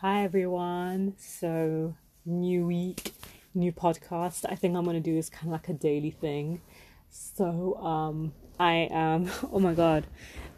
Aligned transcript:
Hi 0.00 0.24
everyone. 0.24 1.14
So, 1.16 1.94
new 2.26 2.66
week, 2.66 3.14
new 3.54 3.72
podcast. 3.72 4.44
I 4.46 4.54
think 4.54 4.76
I'm 4.76 4.84
going 4.84 4.94
to 4.94 5.00
do 5.00 5.14
this 5.14 5.30
kind 5.30 5.46
of 5.46 5.52
like 5.52 5.70
a 5.70 5.72
daily 5.72 6.10
thing. 6.10 6.60
So, 7.08 7.76
um 7.76 8.34
I 8.60 8.88
am 8.90 9.30
oh 9.50 9.58
my 9.58 9.72
god. 9.72 10.06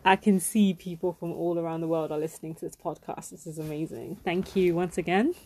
I 0.05 0.17
can 0.17 0.41
see 0.41 0.75
people 0.75 1.13
from 1.13 1.31
all 1.31 1.57
around 1.57 1.83
the 1.83 1.87
world 1.87 2.11
are 2.11 2.19
listening 2.19 2.57
to 2.57 2.63
this 2.63 2.75
podcast. 2.75 3.31
This 3.31 3.47
is 3.47 3.61
amazing. 3.61 4.17
Thank 4.25 4.57
you 4.57 4.75
once 4.75 4.99
again. 4.99 5.37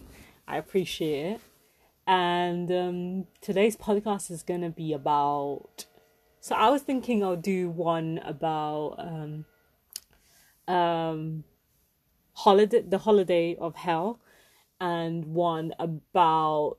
I 0.49 0.57
appreciate 0.57 1.35
it. 1.35 1.41
And 2.07 2.73
um 2.73 3.27
today's 3.43 3.77
podcast 3.77 4.31
is 4.31 4.43
going 4.43 4.63
to 4.63 4.71
be 4.71 4.95
about 4.95 5.85
so 6.41 6.55
I 6.55 6.71
was 6.71 6.81
thinking 6.81 7.23
I'll 7.23 7.37
do 7.37 7.69
one 7.69 8.23
about 8.25 8.95
um 8.97 9.45
um 10.67 11.45
holiday 12.35 12.83
the 12.83 12.99
holiday 12.99 13.57
of 13.57 13.75
hell 13.77 14.21
and 14.81 15.25
one 15.27 15.73
about 15.79 16.77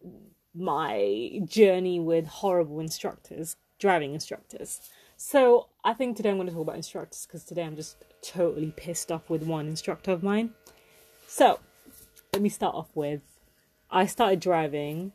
my 0.55 1.41
journey 1.45 2.00
with 2.00 2.26
horrible 2.28 2.80
instructors 2.80 3.55
driving 3.80 4.14
instructors. 4.14 4.81
So 5.18 5.68
i 5.84 5.94
think 5.94 6.18
today 6.18 6.30
i'm 6.30 6.38
going 6.38 6.48
to 6.48 6.54
talk 6.54 6.64
about 6.64 6.76
instructors 6.76 7.26
because 7.26 7.44
today 7.44 7.64
i'm 7.64 7.76
just 7.76 7.98
totally 8.22 8.73
pissed 8.76 9.12
off 9.12 9.30
with 9.30 9.44
one 9.44 9.68
instructor 9.68 10.12
of 10.12 10.23
mine. 10.23 10.52
So 11.28 11.59
let 12.34 12.42
me 12.42 12.50
start 12.50 12.73
off 12.73 12.90
with 12.95 13.22
i 13.92 14.06
started 14.08 14.40
driving 14.40 15.12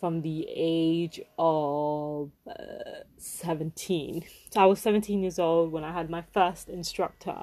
from 0.00 0.22
the 0.22 0.46
age 0.48 1.20
of 1.38 2.30
uh, 2.48 3.04
17 3.18 4.24
so 4.50 4.60
i 4.60 4.64
was 4.64 4.80
17 4.80 5.20
years 5.20 5.38
old 5.38 5.70
when 5.72 5.84
i 5.84 5.92
had 5.92 6.08
my 6.08 6.22
first 6.32 6.68
instructor 6.68 7.42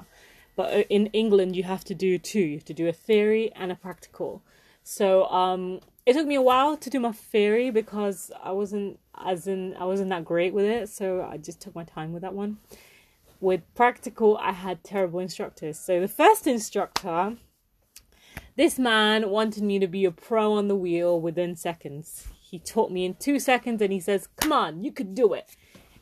but 0.56 0.72
uh, 0.72 0.84
in 0.88 1.06
England 1.08 1.56
you 1.56 1.62
have 1.64 1.84
to 1.84 1.94
do 1.94 2.18
two. 2.18 2.40
You 2.40 2.56
have 2.56 2.64
to 2.66 2.74
do 2.74 2.88
a 2.88 2.92
theory 2.92 3.52
and 3.54 3.72
a 3.72 3.74
practical. 3.74 4.42
So 4.82 5.26
um, 5.26 5.80
it 6.06 6.14
took 6.14 6.26
me 6.26 6.34
a 6.34 6.42
while 6.42 6.76
to 6.76 6.90
do 6.90 7.00
my 7.00 7.12
theory 7.12 7.70
because 7.70 8.30
I 8.42 8.52
wasn't 8.52 8.98
as 9.16 9.46
in 9.46 9.74
I 9.76 9.84
wasn't 9.84 10.10
that 10.10 10.24
great 10.24 10.52
with 10.52 10.64
it. 10.64 10.88
So 10.88 11.22
I 11.22 11.36
just 11.36 11.60
took 11.60 11.74
my 11.74 11.84
time 11.84 12.12
with 12.12 12.22
that 12.22 12.34
one. 12.34 12.58
With 13.40 13.62
practical, 13.74 14.36
I 14.38 14.52
had 14.52 14.84
terrible 14.84 15.18
instructors. 15.18 15.78
So 15.78 16.00
the 16.00 16.08
first 16.08 16.46
instructor, 16.46 17.36
this 18.56 18.78
man 18.78 19.30
wanted 19.30 19.64
me 19.64 19.78
to 19.80 19.88
be 19.88 20.04
a 20.04 20.12
pro 20.12 20.52
on 20.52 20.68
the 20.68 20.76
wheel 20.76 21.20
within 21.20 21.56
seconds. 21.56 22.28
He 22.40 22.58
taught 22.58 22.92
me 22.92 23.04
in 23.04 23.14
two 23.14 23.40
seconds, 23.40 23.80
and 23.82 23.92
he 23.92 23.98
says, 23.98 24.28
"Come 24.36 24.52
on, 24.52 24.84
you 24.84 24.92
could 24.92 25.14
do 25.14 25.32
it." 25.32 25.56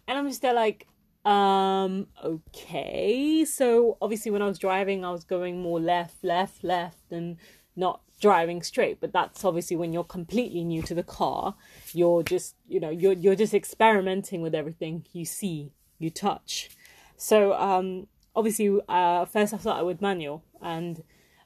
And 0.07 0.19
I'm 0.19 0.29
just 0.29 0.43
there 0.43 0.53
like, 0.53 0.87
um, 1.25 2.07
okay. 2.25 3.45
So 3.45 3.99
obviously 4.01 4.31
when 4.31 4.43
I 4.43 4.47
was 4.47 4.59
driving, 4.59 5.05
I 5.05 5.11
was 5.11 5.25
going 5.25 5.61
more 5.61 5.81
left, 5.81 6.25
left, 6.25 6.65
left 6.65 7.13
and 7.13 7.37
not 7.77 8.01
driving 8.21 8.63
straight. 8.63 9.01
But 9.01 9.13
that's 9.13 9.45
obviously 9.45 9.77
when 9.77 9.93
you're 9.93 10.05
completely 10.05 10.65
new 10.65 10.83
to 10.83 10.95
the 10.95 11.03
car. 11.03 11.55
You're 11.93 12.23
just, 12.23 12.55
you 12.69 12.81
know, 12.81 12.91
you're 12.91 13.13
you're 13.13 13.35
just 13.35 13.55
experimenting 13.55 14.41
with 14.41 14.55
everything 14.55 15.05
you 15.13 15.25
see, 15.25 15.73
you 15.99 16.11
touch. 16.11 16.71
So 17.17 17.53
um 17.55 18.07
obviously 18.35 18.81
uh 18.89 19.27
first 19.27 19.53
I 19.53 19.59
started 19.59 19.85
with 19.85 20.01
manual 20.01 20.43
and 20.63 21.03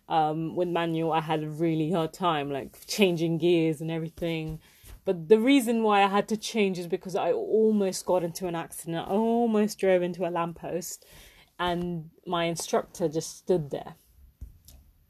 um 0.08 0.54
with 0.54 0.68
manual 0.68 1.12
I 1.12 1.20
had 1.20 1.42
a 1.42 1.48
really 1.48 1.90
hard 1.90 2.12
time 2.12 2.52
like 2.52 2.86
changing 2.86 3.38
gears 3.38 3.80
and 3.80 3.90
everything 3.90 4.60
but 5.04 5.28
the 5.28 5.38
reason 5.38 5.82
why 5.82 6.02
I 6.02 6.08
had 6.08 6.28
to 6.28 6.36
change 6.36 6.78
is 6.78 6.86
because 6.86 7.14
I 7.14 7.32
almost 7.32 8.06
got 8.06 8.24
into 8.24 8.46
an 8.46 8.54
accident. 8.54 9.06
I 9.08 9.12
almost 9.12 9.78
drove 9.78 10.02
into 10.02 10.26
a 10.26 10.30
lamppost, 10.30 11.04
and 11.58 12.10
my 12.26 12.44
instructor 12.44 13.08
just 13.08 13.36
stood 13.36 13.70
there. 13.70 13.94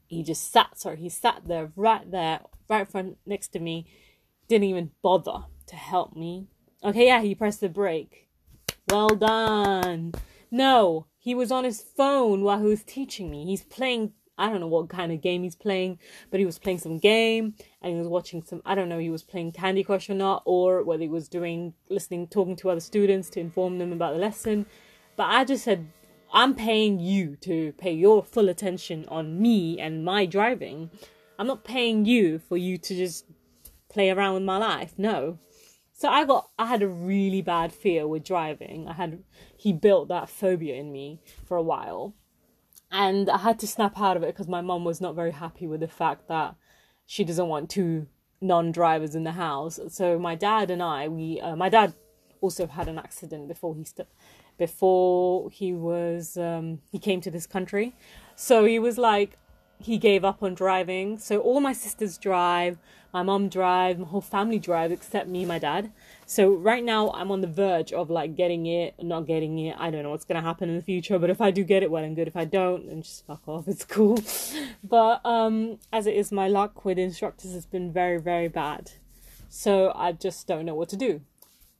He 0.07 0.23
just 0.23 0.51
sat, 0.51 0.79
sorry, 0.79 0.97
he 0.97 1.09
sat 1.09 1.43
there, 1.47 1.71
right 1.75 2.09
there, 2.09 2.41
right 2.69 2.87
front 2.87 3.17
next 3.25 3.49
to 3.49 3.59
me, 3.59 3.87
didn't 4.47 4.65
even 4.65 4.91
bother 5.01 5.45
to 5.67 5.75
help 5.75 6.15
me. 6.15 6.47
Okay, 6.83 7.07
yeah, 7.07 7.21
he 7.21 7.33
pressed 7.33 7.61
the 7.61 7.69
brake. 7.69 8.27
Well 8.89 9.09
done. 9.09 10.13
No, 10.51 11.07
he 11.17 11.33
was 11.33 11.51
on 11.51 11.63
his 11.63 11.81
phone 11.81 12.43
while 12.43 12.59
he 12.59 12.67
was 12.67 12.83
teaching 12.83 13.31
me. 13.31 13.45
He's 13.45 13.63
playing 13.63 14.13
I 14.37 14.49
don't 14.49 14.59
know 14.59 14.67
what 14.67 14.89
kind 14.89 15.11
of 15.11 15.21
game 15.21 15.43
he's 15.43 15.55
playing, 15.55 15.99
but 16.29 16.39
he 16.39 16.45
was 16.45 16.59
playing 16.59 16.79
some 16.79 16.97
game 16.97 17.55
and 17.81 17.93
he 17.93 17.97
was 17.97 18.07
watching 18.07 18.43
some, 18.43 18.61
I 18.65 18.75
don't 18.75 18.89
know, 18.89 18.99
he 18.99 19.09
was 19.09 19.23
playing 19.23 19.53
Candy 19.53 19.83
Crush 19.83 20.09
or 20.09 20.13
not, 20.13 20.43
or 20.45 20.83
whether 20.83 21.03
he 21.03 21.09
was 21.09 21.29
doing, 21.29 21.73
listening, 21.89 22.27
talking 22.27 22.55
to 22.57 22.69
other 22.69 22.79
students 22.79 23.29
to 23.31 23.39
inform 23.39 23.77
them 23.77 23.93
about 23.93 24.13
the 24.13 24.19
lesson. 24.19 24.65
But 25.15 25.29
I 25.29 25.45
just 25.45 25.63
said, 25.63 25.87
I'm 26.33 26.53
paying 26.53 26.99
you 26.99 27.37
to 27.41 27.71
pay 27.73 27.93
your 27.93 28.23
full 28.23 28.49
attention 28.49 29.05
on 29.07 29.41
me 29.41 29.79
and 29.79 30.03
my 30.03 30.25
driving. 30.25 30.89
I'm 31.39 31.47
not 31.47 31.63
paying 31.63 32.05
you 32.05 32.39
for 32.39 32.57
you 32.57 32.77
to 32.77 32.95
just 32.95 33.25
play 33.89 34.09
around 34.09 34.33
with 34.33 34.43
my 34.43 34.57
life. 34.57 34.93
No. 34.97 35.39
So 35.93 36.09
I 36.09 36.25
got 36.25 36.49
I 36.59 36.65
had 36.65 36.81
a 36.81 36.89
really 36.89 37.41
bad 37.41 37.71
fear 37.71 38.05
with 38.05 38.25
driving. 38.25 38.85
I 38.87 38.93
had 38.93 39.23
he 39.55 39.71
built 39.71 40.09
that 40.09 40.29
phobia 40.29 40.75
in 40.75 40.91
me 40.91 41.21
for 41.45 41.55
a 41.55 41.63
while 41.63 42.13
and 42.91 43.29
I 43.29 43.37
had 43.37 43.59
to 43.59 43.67
snap 43.67 43.99
out 43.99 44.17
of 44.17 44.23
it 44.23 44.27
because 44.27 44.47
my 44.47 44.61
mom 44.61 44.83
was 44.83 45.01
not 45.01 45.15
very 45.15 45.31
happy 45.31 45.67
with 45.67 45.79
the 45.79 45.87
fact 45.87 46.27
that 46.27 46.55
she 47.05 47.23
doesn't 47.23 47.47
want 47.47 47.69
two 47.69 48.07
non-drivers 48.41 49.15
in 49.15 49.23
the 49.23 49.33
house. 49.33 49.79
So 49.89 50.19
my 50.19 50.35
dad 50.35 50.71
and 50.71 50.81
I, 50.81 51.07
we, 51.07 51.39
uh, 51.41 51.55
my 51.55 51.69
dad 51.69 51.93
also 52.41 52.67
had 52.67 52.87
an 52.87 52.97
accident 52.97 53.47
before 53.47 53.75
he 53.75 53.83
st- 53.83 54.07
before 54.57 55.49
he 55.49 55.73
was 55.73 56.37
um, 56.37 56.79
he 56.91 56.99
came 56.99 57.21
to 57.21 57.31
this 57.31 57.47
country. 57.47 57.93
So 58.35 58.65
he 58.65 58.79
was 58.79 58.97
like, 58.97 59.37
he 59.79 59.97
gave 59.97 60.23
up 60.23 60.41
on 60.41 60.53
driving. 60.53 61.17
So 61.17 61.39
all 61.39 61.59
my 61.59 61.73
sisters 61.73 62.17
drive, 62.17 62.77
my 63.13 63.23
mom 63.23 63.49
drives, 63.49 63.99
my 63.99 64.07
whole 64.07 64.21
family 64.21 64.59
drives 64.59 64.91
except 64.91 65.29
me, 65.29 65.39
and 65.39 65.47
my 65.47 65.59
dad. 65.59 65.91
So 66.25 66.53
right 66.53 66.83
now 66.83 67.11
I'm 67.11 67.31
on 67.31 67.41
the 67.41 67.47
verge 67.47 67.93
of 67.93 68.09
like 68.09 68.35
getting 68.35 68.65
it, 68.65 68.95
not 69.01 69.25
getting 69.25 69.57
it. 69.59 69.75
I 69.79 69.89
don't 69.89 70.03
know 70.03 70.09
what's 70.09 70.25
gonna 70.25 70.41
happen 70.41 70.69
in 70.69 70.75
the 70.75 70.81
future, 70.81 71.19
but 71.19 71.29
if 71.29 71.39
I 71.39 71.51
do 71.51 71.63
get 71.63 71.83
it, 71.83 71.91
well 71.91 72.03
and 72.03 72.15
good. 72.15 72.27
If 72.27 72.35
I 72.35 72.45
don't, 72.45 72.87
then 72.87 73.01
just 73.01 73.25
fuck 73.25 73.47
off. 73.47 73.67
It's 73.75 73.85
cool. 73.85 74.19
But 74.83 75.25
um, 75.25 75.79
as 75.91 76.07
it 76.07 76.15
is, 76.15 76.31
my 76.31 76.47
luck 76.47 76.85
with 76.85 76.97
instructors 76.97 77.53
has 77.53 77.65
been 77.65 77.91
very, 77.91 78.19
very 78.19 78.47
bad. 78.47 78.91
So 79.49 79.91
I 79.95 80.11
just 80.11 80.47
don't 80.47 80.65
know 80.65 80.75
what 80.75 80.89
to 80.89 80.97
do. 80.97 81.21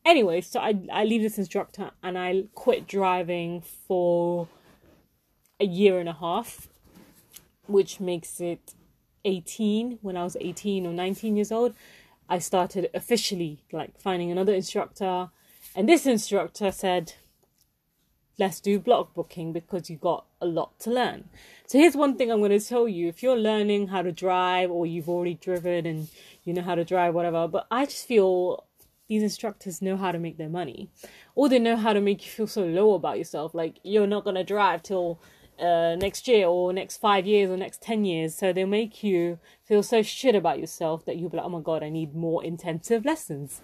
Anyway, 0.05 0.39
so 0.41 0.59
I 0.59 0.75
I 0.91 1.03
leave 1.03 1.23
this 1.23 1.37
instructor 1.37 1.91
and 2.03 2.17
I 2.17 2.43
quit 2.53 2.87
driving 2.87 3.61
for 3.61 4.47
a 5.59 5.65
year 5.65 5.99
and 5.99 6.07
a 6.07 6.13
half, 6.13 6.67
which 7.67 7.99
makes 7.99 8.39
it 8.39 8.73
18 9.25 9.99
when 10.01 10.15
I 10.15 10.23
was 10.23 10.37
18 10.39 10.85
or 10.85 10.93
19 10.93 11.35
years 11.35 11.51
old. 11.51 11.73
I 12.29 12.39
started 12.39 12.89
officially 12.93 13.63
like 13.71 13.99
finding 13.99 14.31
another 14.31 14.53
instructor, 14.53 15.29
and 15.75 15.87
this 15.87 16.05
instructor 16.05 16.71
said, 16.71 17.13
"Let's 18.39 18.59
do 18.59 18.79
block 18.79 19.13
booking 19.13 19.53
because 19.53 19.89
you 19.89 19.97
got 19.97 20.25
a 20.41 20.45
lot 20.45 20.79
to 20.79 20.91
learn." 20.91 21.29
So 21.67 21.77
here's 21.77 21.95
one 21.95 22.15
thing 22.15 22.31
I'm 22.31 22.39
going 22.39 22.57
to 22.57 22.59
tell 22.59 22.87
you: 22.87 23.07
if 23.07 23.21
you're 23.21 23.37
learning 23.37 23.89
how 23.89 24.01
to 24.01 24.11
drive, 24.11 24.71
or 24.71 24.85
you've 24.85 25.09
already 25.09 25.35
driven 25.35 25.85
and 25.85 26.07
you 26.43 26.53
know 26.53 26.63
how 26.63 26.75
to 26.75 26.85
drive, 26.85 27.13
whatever, 27.13 27.47
but 27.47 27.67
I 27.69 27.85
just 27.85 28.07
feel 28.07 28.65
these 29.07 29.21
instructors 29.21 29.83
know 29.83 29.97
how 29.97 30.11
to 30.11 30.17
make 30.17 30.37
their 30.37 30.49
money, 30.49 30.89
or 31.35 31.47
they 31.47 31.59
know 31.59 31.75
how 31.75 31.93
to 31.93 32.01
make 32.01 32.25
you 32.25 32.31
feel 32.31 32.47
so 32.47 32.65
low 32.65 32.93
about 32.95 33.19
yourself, 33.19 33.53
like 33.53 33.79
you're 33.83 34.07
not 34.07 34.23
going 34.23 34.35
to 34.35 34.43
drive 34.43 34.81
till 34.81 35.19
uh, 35.59 35.95
next 35.95 36.27
year 36.27 36.47
or 36.47 36.73
next 36.73 36.97
five 36.97 37.25
years 37.25 37.49
or 37.49 37.57
next 37.57 37.81
10 37.81 38.05
years. 38.05 38.35
So 38.35 38.51
they'll 38.51 38.67
make 38.67 39.03
you 39.03 39.39
feel 39.63 39.83
so 39.83 40.01
shit 40.01 40.35
about 40.35 40.59
yourself 40.59 41.05
that 41.05 41.17
you'll 41.17 41.29
be 41.29 41.37
like, 41.37 41.45
oh 41.45 41.49
my 41.49 41.61
God, 41.61 41.83
I 41.83 41.89
need 41.89 42.15
more 42.15 42.43
intensive 42.43 43.05
lessons. 43.05 43.61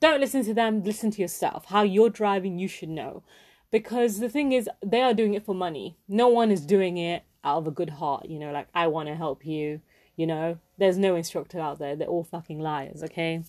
Don't 0.00 0.20
listen 0.20 0.44
to 0.44 0.54
them, 0.54 0.82
listen 0.82 1.10
to 1.12 1.22
yourself. 1.22 1.66
How 1.66 1.82
you're 1.82 2.10
driving, 2.10 2.58
you 2.58 2.68
should 2.68 2.88
know. 2.88 3.22
Because 3.70 4.18
the 4.18 4.28
thing 4.28 4.52
is, 4.52 4.68
they 4.84 5.02
are 5.02 5.14
doing 5.14 5.34
it 5.34 5.44
for 5.44 5.54
money. 5.54 5.96
No 6.08 6.28
one 6.28 6.50
is 6.50 6.64
doing 6.64 6.96
it 6.96 7.24
out 7.42 7.58
of 7.58 7.66
a 7.66 7.70
good 7.70 7.90
heart, 7.90 8.28
you 8.28 8.38
know, 8.38 8.52
like, 8.52 8.68
I 8.74 8.86
want 8.86 9.08
to 9.08 9.14
help 9.14 9.44
you, 9.44 9.80
you 10.16 10.26
know. 10.26 10.58
There's 10.78 10.98
no 10.98 11.14
instructor 11.14 11.60
out 11.60 11.78
there. 11.78 11.96
They're 11.96 12.08
all 12.08 12.24
fucking 12.24 12.60
liars, 12.60 13.02
okay? 13.02 13.42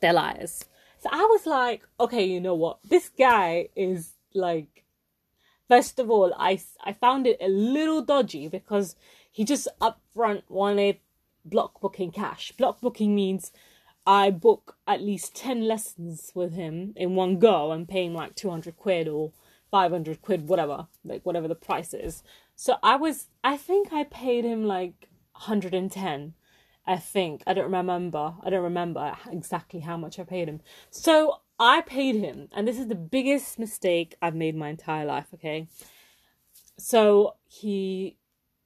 They're 0.00 0.12
liars. 0.12 0.64
So 0.98 1.08
I 1.12 1.22
was 1.22 1.46
like, 1.46 1.82
okay, 2.00 2.24
you 2.24 2.40
know 2.40 2.54
what? 2.54 2.78
This 2.84 3.08
guy 3.08 3.68
is 3.76 4.12
like 4.34 4.84
First 5.68 5.98
of 5.98 6.10
all, 6.10 6.32
I, 6.38 6.60
I 6.84 6.92
found 6.92 7.26
it 7.26 7.38
a 7.40 7.48
little 7.48 8.02
dodgy 8.02 8.48
because 8.48 8.96
he 9.30 9.44
just 9.44 9.68
upfront 9.80 10.42
wanted 10.48 10.98
block 11.44 11.80
booking 11.80 12.12
cash. 12.12 12.52
Block 12.52 12.80
booking 12.80 13.14
means 13.14 13.52
I 14.06 14.30
book 14.30 14.76
at 14.86 15.02
least 15.02 15.34
10 15.34 15.66
lessons 15.66 16.30
with 16.34 16.52
him 16.52 16.92
in 16.96 17.14
one 17.16 17.38
go 17.38 17.72
and 17.72 17.88
paying 17.88 18.14
like 18.14 18.36
200 18.36 18.76
quid 18.76 19.08
or 19.08 19.32
500 19.70 20.22
quid, 20.22 20.48
whatever, 20.48 20.86
like 21.04 21.26
whatever 21.26 21.48
the 21.48 21.56
price 21.56 21.92
is. 21.92 22.22
So 22.54 22.76
I 22.82 22.96
was, 22.96 23.26
I 23.42 23.56
think 23.56 23.92
I 23.92 24.04
paid 24.04 24.44
him 24.44 24.64
like 24.64 25.08
110. 25.32 26.34
I 26.86 26.96
think. 26.96 27.42
I 27.46 27.52
don't 27.52 27.72
remember. 27.72 28.34
I 28.42 28.50
don't 28.50 28.62
remember 28.62 29.16
exactly 29.30 29.80
how 29.80 29.96
much 29.96 30.18
I 30.18 30.22
paid 30.22 30.48
him. 30.48 30.60
So 30.90 31.40
I 31.58 31.80
paid 31.80 32.16
him, 32.16 32.48
and 32.52 32.68
this 32.68 32.78
is 32.78 32.88
the 32.88 32.94
biggest 32.94 33.58
mistake 33.58 34.14
I've 34.20 34.34
made 34.34 34.54
my 34.54 34.68
entire 34.68 35.06
life, 35.06 35.28
okay? 35.34 35.68
So 36.78 37.36
he 37.46 38.16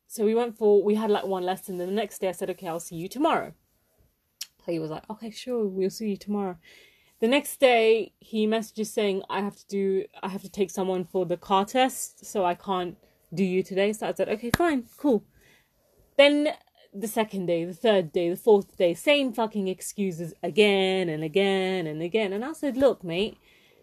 so 0.09 0.25
we 0.25 0.35
went 0.35 0.59
for 0.59 0.83
we 0.83 0.97
had 0.97 1.11
like 1.11 1.25
one 1.25 1.45
lesson. 1.45 1.79
Then 1.79 1.89
the 1.89 1.95
next 1.95 2.21
day 2.21 2.29
I 2.29 2.33
said, 2.33 2.51
okay, 2.51 2.67
I'll 2.67 2.81
see 2.81 2.97
you 2.97 3.09
tomorrow. 3.09 3.53
He 4.67 4.79
was 4.79 4.91
like, 4.91 5.09
okay, 5.11 5.31
sure, 5.31 5.67
we'll 5.67 5.91
see 5.91 6.11
you 6.11 6.17
tomorrow. 6.17 6.57
The 7.21 7.29
next 7.29 7.61
day 7.61 8.13
he 8.19 8.47
messages 8.47 8.93
saying 8.93 9.23
I 9.29 9.41
have 9.41 9.57
to 9.57 9.67
do 9.69 10.05
I 10.23 10.29
have 10.29 10.43
to 10.43 10.51
take 10.51 10.71
someone 10.71 11.05
for 11.05 11.27
the 11.27 11.37
car 11.37 11.65
test, 11.65 12.25
so 12.25 12.45
I 12.45 12.55
can't 12.55 12.97
do 13.33 13.45
you 13.45 13.63
today. 13.63 13.93
So 13.93 14.09
I 14.09 14.15
said, 14.15 14.29
okay, 14.29 14.51
fine, 14.57 14.87
cool. 14.97 15.25
Then 16.17 16.49
the 16.93 17.09
second 17.09 17.47
day, 17.47 17.65
the 17.65 17.75
third 17.75 18.13
day, 18.13 18.31
the 18.31 18.37
fourth 18.37 18.77
day, 18.77 18.95
same 18.95 19.33
fucking 19.33 19.69
excuses 19.69 20.35
again 20.43 21.09
and 21.09 21.23
again 21.23 21.87
and 21.87 22.03
again. 22.03 22.33
And 22.33 22.45
I 22.45 22.53
said, 22.53 22.77
look, 22.77 23.05
mate, 23.05 23.39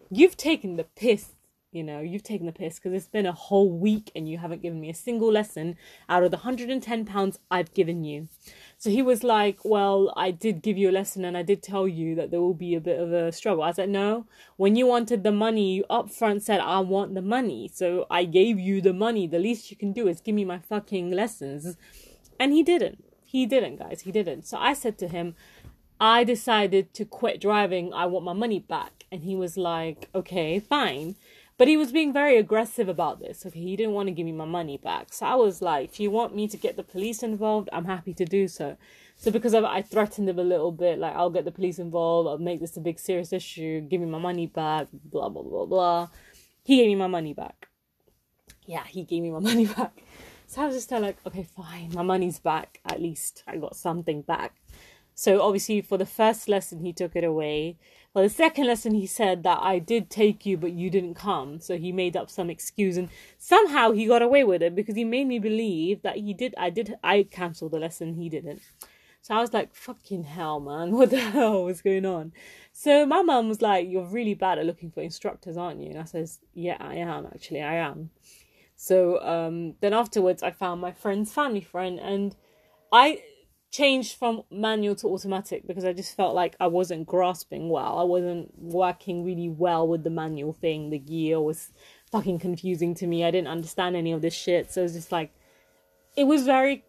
you've 0.09 0.37
taken 0.37 0.75
the 0.75 0.83
piss. 0.83 1.29
You 1.71 1.83
know, 1.83 1.99
you've 1.99 2.23
taken 2.23 2.45
the 2.45 2.53
piss 2.53 2.79
because 2.79 2.93
it's 2.93 3.09
been 3.09 3.25
a 3.25 3.33
whole 3.33 3.69
week 3.69 4.09
and 4.15 4.27
you 4.27 4.37
haven't 4.37 4.61
given 4.61 4.79
me 4.79 4.89
a 4.89 4.95
single 4.95 5.31
lesson 5.31 5.75
out 6.07 6.23
of 6.23 6.31
the 6.31 6.37
110 6.37 7.05
pounds 7.05 7.39
I've 7.51 7.73
given 7.73 8.05
you. 8.05 8.29
So 8.77 8.89
he 8.89 9.01
was 9.01 9.21
like, 9.23 9.59
Well, 9.65 10.13
I 10.15 10.31
did 10.31 10.61
give 10.61 10.77
you 10.77 10.89
a 10.89 10.93
lesson 10.93 11.25
and 11.25 11.37
I 11.37 11.43
did 11.43 11.61
tell 11.61 11.87
you 11.87 12.15
that 12.15 12.31
there 12.31 12.39
will 12.39 12.53
be 12.53 12.73
a 12.73 12.79
bit 12.79 12.99
of 12.99 13.11
a 13.11 13.33
struggle. 13.33 13.63
I 13.63 13.73
said, 13.73 13.89
No, 13.89 14.25
when 14.55 14.77
you 14.77 14.87
wanted 14.87 15.23
the 15.23 15.31
money, 15.31 15.73
you 15.73 15.85
upfront 15.89 16.41
said, 16.41 16.61
I 16.61 16.79
want 16.79 17.15
the 17.15 17.21
money. 17.21 17.69
So 17.71 18.07
I 18.09 18.23
gave 18.23 18.59
you 18.59 18.79
the 18.79 18.93
money. 18.93 19.27
The 19.27 19.37
least 19.37 19.69
you 19.69 19.75
can 19.77 19.91
do 19.91 20.07
is 20.07 20.21
give 20.21 20.35
me 20.35 20.45
my 20.45 20.59
fucking 20.59 21.11
lessons. 21.11 21.75
And 22.39 22.53
he 22.53 22.63
didn't. 22.63 23.03
He 23.25 23.45
didn't, 23.45 23.77
guys. 23.77 24.01
He 24.01 24.11
didn't. 24.11 24.45
So 24.45 24.57
I 24.57 24.73
said 24.73 24.97
to 24.99 25.07
him, 25.07 25.35
I 25.99 26.23
decided 26.23 26.93
to 26.93 27.05
quit 27.05 27.41
driving. 27.41 27.93
I 27.93 28.05
want 28.05 28.25
my 28.25 28.33
money 28.33 28.59
back. 28.59 29.05
And 29.11 29.23
he 29.23 29.35
was 29.35 29.57
like, 29.57 30.09
okay, 30.13 30.59
fine. 30.59 31.15
But 31.57 31.67
he 31.67 31.75
was 31.75 31.91
being 31.91 32.13
very 32.13 32.37
aggressive 32.37 32.87
about 32.87 33.19
this. 33.19 33.43
Okay, 33.45 33.59
he 33.59 33.75
didn't 33.75 33.93
want 33.93 34.07
to 34.07 34.13
give 34.13 34.25
me 34.25 34.31
my 34.31 34.45
money 34.45 34.77
back. 34.77 35.11
So 35.11 35.25
I 35.25 35.35
was 35.35 35.61
like, 35.61 35.89
if 35.89 35.99
you 35.99 36.11
want 36.11 36.35
me 36.35 36.47
to 36.47 36.57
get 36.57 36.77
the 36.77 36.83
police 36.83 37.23
involved, 37.23 37.67
I'm 37.73 37.85
happy 37.85 38.13
to 38.13 38.25
do 38.25 38.47
so. 38.47 38.77
So 39.15 39.31
because 39.31 39.55
of 39.55 39.65
I 39.65 39.81
threatened 39.81 40.29
him 40.29 40.37
a 40.37 40.43
little 40.43 40.71
bit, 40.71 40.99
like 40.99 41.15
I'll 41.15 41.31
get 41.31 41.45
the 41.45 41.51
police 41.51 41.79
involved, 41.79 42.29
I'll 42.29 42.37
make 42.37 42.59
this 42.59 42.77
a 42.77 42.79
big 42.79 42.99
serious 42.99 43.33
issue, 43.33 43.81
give 43.81 43.99
me 43.99 44.05
my 44.05 44.19
money 44.19 44.45
back, 44.45 44.87
blah 44.93 45.29
blah 45.29 45.41
blah 45.41 45.65
blah. 45.65 46.09
He 46.63 46.77
gave 46.77 46.87
me 46.87 46.95
my 46.95 47.07
money 47.07 47.33
back. 47.33 47.67
Yeah, 48.67 48.83
he 48.83 49.03
gave 49.03 49.23
me 49.23 49.31
my 49.31 49.39
money 49.49 49.65
back. 49.65 50.03
So 50.49 50.61
I 50.61 50.65
was 50.67 50.75
just 50.75 50.91
like, 50.91 51.17
okay, 51.27 51.43
fine, 51.43 51.91
my 51.93 52.03
money's 52.03 52.39
back. 52.39 52.79
At 52.85 53.01
least 53.01 53.43
I 53.45 53.57
got 53.57 53.75
something 53.75 54.21
back. 54.21 54.55
So 55.13 55.41
obviously, 55.41 55.81
for 55.81 55.97
the 55.97 56.05
first 56.05 56.47
lesson, 56.47 56.79
he 56.79 56.93
took 56.93 57.15
it 57.17 57.25
away. 57.25 57.77
For 58.13 58.21
the 58.21 58.29
second 58.29 58.67
lesson, 58.67 58.93
he 58.93 59.07
said 59.07 59.43
that 59.43 59.59
I 59.61 59.79
did 59.79 60.09
take 60.09 60.45
you, 60.45 60.55
but 60.55 60.71
you 60.71 60.89
didn't 60.89 61.15
come. 61.15 61.59
So 61.59 61.77
he 61.77 61.91
made 61.91 62.15
up 62.15 62.29
some 62.29 62.49
excuse, 62.49 62.95
and 62.95 63.09
somehow 63.37 63.91
he 63.91 64.05
got 64.05 64.21
away 64.21 64.45
with 64.45 64.61
it 64.61 64.73
because 64.73 64.95
he 64.95 65.03
made 65.03 65.27
me 65.27 65.37
believe 65.37 66.01
that 66.03 66.17
he 66.17 66.33
did. 66.33 66.55
I 66.57 66.69
did. 66.69 66.95
I 67.03 67.23
cancelled 67.23 67.71
the 67.71 67.79
lesson. 67.79 68.13
He 68.13 68.29
didn't. 68.29 68.61
So 69.21 69.35
I 69.35 69.41
was 69.41 69.53
like, 69.53 69.75
fucking 69.75 70.23
hell, 70.23 70.61
man, 70.61 70.91
what 70.95 71.09
the 71.09 71.19
hell 71.19 71.65
was 71.65 71.81
going 71.81 72.05
on? 72.05 72.31
So 72.71 73.05
my 73.05 73.21
mum 73.21 73.49
was 73.49 73.61
like, 73.61 73.89
you're 73.89 74.05
really 74.05 74.35
bad 74.35 74.59
at 74.59 74.65
looking 74.65 74.91
for 74.91 75.01
instructors, 75.01 75.57
aren't 75.57 75.81
you? 75.81 75.89
And 75.89 75.99
I 75.99 76.05
says, 76.05 76.39
yeah, 76.53 76.77
I 76.79 76.95
am 76.95 77.25
actually, 77.25 77.61
I 77.61 77.75
am. 77.75 78.11
So 78.77 79.19
um, 79.23 79.73
then 79.81 79.93
afterwards, 79.93 80.43
I 80.43 80.51
found 80.51 80.79
my 80.79 80.91
friend's 80.91 81.33
family 81.33 81.61
friend, 81.61 81.99
and 81.99 82.35
I 82.91 83.23
changed 83.71 84.17
from 84.17 84.43
manual 84.49 84.95
to 84.95 85.07
automatic 85.07 85.67
because 85.67 85.83
I 85.83 85.93
just 85.93 86.15
felt 86.15 86.35
like 86.35 86.55
I 86.59 86.67
wasn't 86.67 87.07
grasping 87.07 87.69
well. 87.69 87.97
I 87.97 88.03
wasn't 88.03 88.53
working 88.57 89.25
really 89.25 89.49
well 89.49 89.87
with 89.87 90.03
the 90.03 90.11
manual 90.11 90.53
thing. 90.53 90.91
The 90.91 90.99
gear 90.99 91.41
was 91.41 91.71
fucking 92.11 92.39
confusing 92.39 92.93
to 92.95 93.07
me. 93.07 93.25
I 93.25 93.31
didn't 93.31 93.49
understand 93.49 93.95
any 93.95 94.11
of 94.11 94.21
this 94.21 94.35
shit. 94.35 94.71
So 94.71 94.81
it 94.81 94.83
was 94.83 94.93
just 94.93 95.11
like, 95.11 95.33
it 96.15 96.25
was 96.25 96.43
very, 96.45 96.85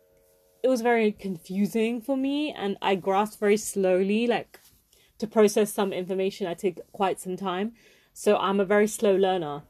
it 0.63 0.69
was 0.69 0.83
very 0.83 1.11
confusing 1.11 2.03
for 2.03 2.19
me, 2.19 2.53
and 2.53 2.77
I 2.83 2.97
grasped 2.97 3.41
very 3.41 3.57
slowly. 3.57 4.27
Like 4.27 4.61
to 5.19 5.27
process 5.27 5.73
some 5.73 5.95
information, 5.95 6.47
I 6.47 6.53
take 6.53 6.81
quite 6.93 7.19
some 7.19 7.37
time. 7.37 7.73
So 8.13 8.37
I'm 8.37 8.61
a 8.61 8.65
very 8.67 8.87
slow 8.87 9.17
learner. 9.17 9.63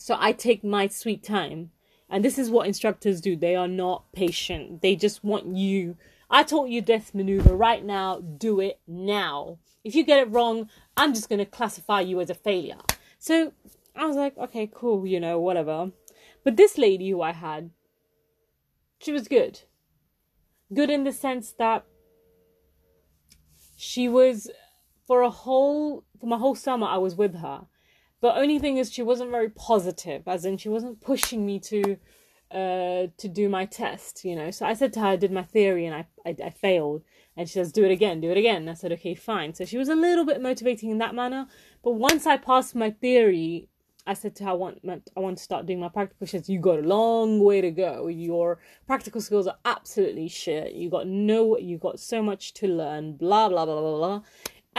So 0.00 0.16
I 0.16 0.30
take 0.30 0.62
my 0.62 0.86
sweet 0.86 1.24
time. 1.24 1.72
And 2.08 2.24
this 2.24 2.38
is 2.38 2.50
what 2.50 2.68
instructors 2.68 3.20
do. 3.20 3.34
They 3.34 3.56
are 3.56 3.68
not 3.68 4.10
patient. 4.12 4.80
They 4.80 4.94
just 4.94 5.24
want 5.24 5.56
you. 5.56 5.96
I 6.30 6.44
taught 6.44 6.68
you 6.68 6.80
this 6.80 7.12
maneuver 7.12 7.54
right 7.54 7.84
now. 7.84 8.20
Do 8.20 8.60
it 8.60 8.78
now. 8.86 9.58
If 9.82 9.96
you 9.96 10.04
get 10.04 10.20
it 10.20 10.30
wrong, 10.30 10.70
I'm 10.96 11.12
just 11.12 11.28
going 11.28 11.40
to 11.40 11.44
classify 11.44 12.00
you 12.00 12.20
as 12.20 12.30
a 12.30 12.34
failure. 12.34 12.78
So 13.18 13.52
I 13.96 14.06
was 14.06 14.14
like, 14.14 14.38
okay, 14.38 14.70
cool, 14.72 15.04
you 15.04 15.18
know, 15.18 15.40
whatever. 15.40 15.90
But 16.44 16.56
this 16.56 16.78
lady 16.78 17.10
who 17.10 17.20
I 17.20 17.32
had, 17.32 17.70
she 19.00 19.10
was 19.10 19.26
good. 19.26 19.62
Good 20.72 20.90
in 20.90 21.02
the 21.02 21.12
sense 21.12 21.52
that 21.58 21.84
she 23.76 24.08
was, 24.08 24.48
for 25.08 25.22
a 25.22 25.30
whole, 25.30 26.04
for 26.20 26.26
my 26.26 26.38
whole 26.38 26.54
summer, 26.54 26.86
I 26.86 26.98
was 26.98 27.16
with 27.16 27.34
her 27.34 27.66
but 28.20 28.36
only 28.36 28.58
thing 28.58 28.78
is, 28.78 28.92
she 28.92 29.02
wasn't 29.02 29.30
very 29.30 29.50
positive, 29.50 30.22
as 30.26 30.44
in 30.44 30.56
she 30.58 30.68
wasn't 30.68 31.00
pushing 31.00 31.46
me 31.46 31.58
to 31.60 31.96
uh 32.50 33.08
to 33.18 33.28
do 33.28 33.46
my 33.48 33.66
test, 33.66 34.24
you 34.24 34.34
know. 34.34 34.50
So 34.50 34.64
I 34.64 34.72
said 34.74 34.92
to 34.94 35.00
her, 35.00 35.08
I 35.08 35.16
did 35.16 35.32
my 35.32 35.42
theory 35.42 35.84
and 35.84 35.94
I, 35.94 36.06
I, 36.24 36.34
I 36.46 36.50
failed. 36.50 37.02
And 37.36 37.46
she 37.48 37.52
says, 37.52 37.70
do 37.70 37.84
it 37.84 37.92
again, 37.92 38.20
do 38.20 38.30
it 38.30 38.36
again. 38.36 38.62
And 38.62 38.70
I 38.70 38.74
said, 38.74 38.90
okay, 38.92 39.14
fine. 39.14 39.54
So 39.54 39.64
she 39.64 39.78
was 39.78 39.88
a 39.88 39.94
little 39.94 40.24
bit 40.24 40.42
motivating 40.42 40.90
in 40.90 40.98
that 40.98 41.14
manner. 41.14 41.46
But 41.84 41.92
once 41.92 42.26
I 42.26 42.36
passed 42.36 42.74
my 42.74 42.90
theory, 42.90 43.68
I 44.08 44.14
said 44.14 44.34
to 44.36 44.44
her, 44.44 44.50
I 44.50 44.54
want, 44.54 44.80
I 45.16 45.20
want 45.20 45.36
to 45.36 45.44
start 45.44 45.66
doing 45.66 45.78
my 45.78 45.88
practical. 45.90 46.26
She 46.26 46.38
says, 46.38 46.48
you 46.48 46.58
got 46.58 46.78
a 46.80 46.82
long 46.82 47.40
way 47.40 47.60
to 47.60 47.70
go. 47.70 48.08
Your 48.08 48.58
practical 48.86 49.20
skills 49.20 49.46
are 49.46 49.58
absolutely 49.64 50.28
shit. 50.28 50.72
You 50.72 50.88
got 50.90 51.06
no, 51.06 51.58
you 51.58 51.76
got 51.78 52.00
so 52.00 52.22
much 52.22 52.54
to 52.54 52.66
learn. 52.66 53.12
Blah 53.12 53.50
blah 53.50 53.66
blah 53.66 53.80
blah 53.80 53.96
blah 53.98 54.22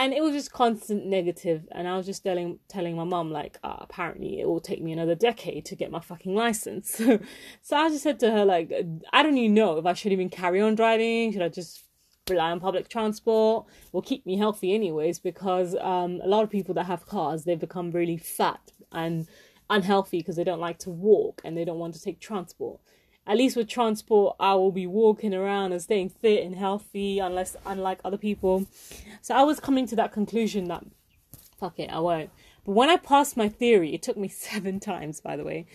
and 0.00 0.14
it 0.14 0.22
was 0.22 0.32
just 0.32 0.50
constant 0.50 1.04
negative. 1.04 1.68
And 1.72 1.86
i 1.86 1.96
was 1.96 2.06
just 2.06 2.24
telling 2.24 2.58
telling 2.68 2.96
my 2.96 3.04
mom 3.04 3.30
like 3.30 3.58
uh, 3.62 3.76
apparently 3.80 4.40
it 4.40 4.48
will 4.48 4.60
take 4.60 4.82
me 4.82 4.92
another 4.92 5.14
decade 5.14 5.66
to 5.66 5.76
get 5.76 5.90
my 5.90 6.00
fucking 6.00 6.34
license. 6.34 7.00
So 7.62 7.76
i 7.76 7.88
just 7.90 8.02
said 8.02 8.18
to 8.20 8.30
her 8.30 8.44
like 8.44 8.72
i 9.12 9.22
don't 9.22 9.36
even 9.36 9.54
know 9.54 9.76
if 9.78 9.86
i 9.86 9.92
should 9.92 10.12
even 10.12 10.30
carry 10.30 10.60
on 10.60 10.74
driving. 10.74 11.32
Should 11.32 11.42
i 11.42 11.48
just 11.48 11.84
rely 12.30 12.50
on 12.50 12.60
public 12.60 12.88
transport? 12.88 13.66
Will 13.92 14.02
keep 14.02 14.24
me 14.24 14.38
healthy 14.38 14.74
anyways 14.74 15.18
because 15.18 15.76
um, 15.76 16.20
a 16.24 16.28
lot 16.28 16.44
of 16.44 16.50
people 16.50 16.74
that 16.74 16.86
have 16.86 17.06
cars 17.06 17.44
they 17.44 17.54
become 17.54 17.90
really 17.90 18.16
fat 18.16 18.72
and 18.92 19.28
unhealthy 19.68 20.18
because 20.18 20.36
they 20.36 20.44
don't 20.44 20.60
like 20.60 20.78
to 20.78 20.90
walk 20.90 21.42
and 21.44 21.56
they 21.56 21.64
don't 21.64 21.78
want 21.78 21.94
to 21.94 22.00
take 22.00 22.20
transport 22.20 22.80
at 23.30 23.36
least 23.36 23.54
with 23.56 23.68
transport, 23.68 24.34
I 24.40 24.54
will 24.54 24.72
be 24.72 24.88
walking 24.88 25.32
around 25.32 25.70
and 25.70 25.80
staying 25.80 26.08
fit 26.08 26.42
and 26.44 26.56
healthy, 26.56 27.20
unless 27.20 27.56
unlike 27.64 28.00
other 28.04 28.16
people. 28.16 28.66
So 29.22 29.36
I 29.36 29.44
was 29.44 29.60
coming 29.60 29.86
to 29.86 29.96
that 29.96 30.10
conclusion 30.10 30.64
that 30.64 30.84
fuck 31.56 31.78
it, 31.78 31.90
I 31.90 32.00
won't. 32.00 32.30
But 32.64 32.72
when 32.72 32.90
I 32.90 32.96
passed 32.96 33.36
my 33.36 33.48
theory, 33.48 33.94
it 33.94 34.02
took 34.02 34.16
me 34.16 34.26
seven 34.50 34.80
times, 34.80 35.20
by 35.20 35.36
the 35.36 35.44
way. 35.44 35.66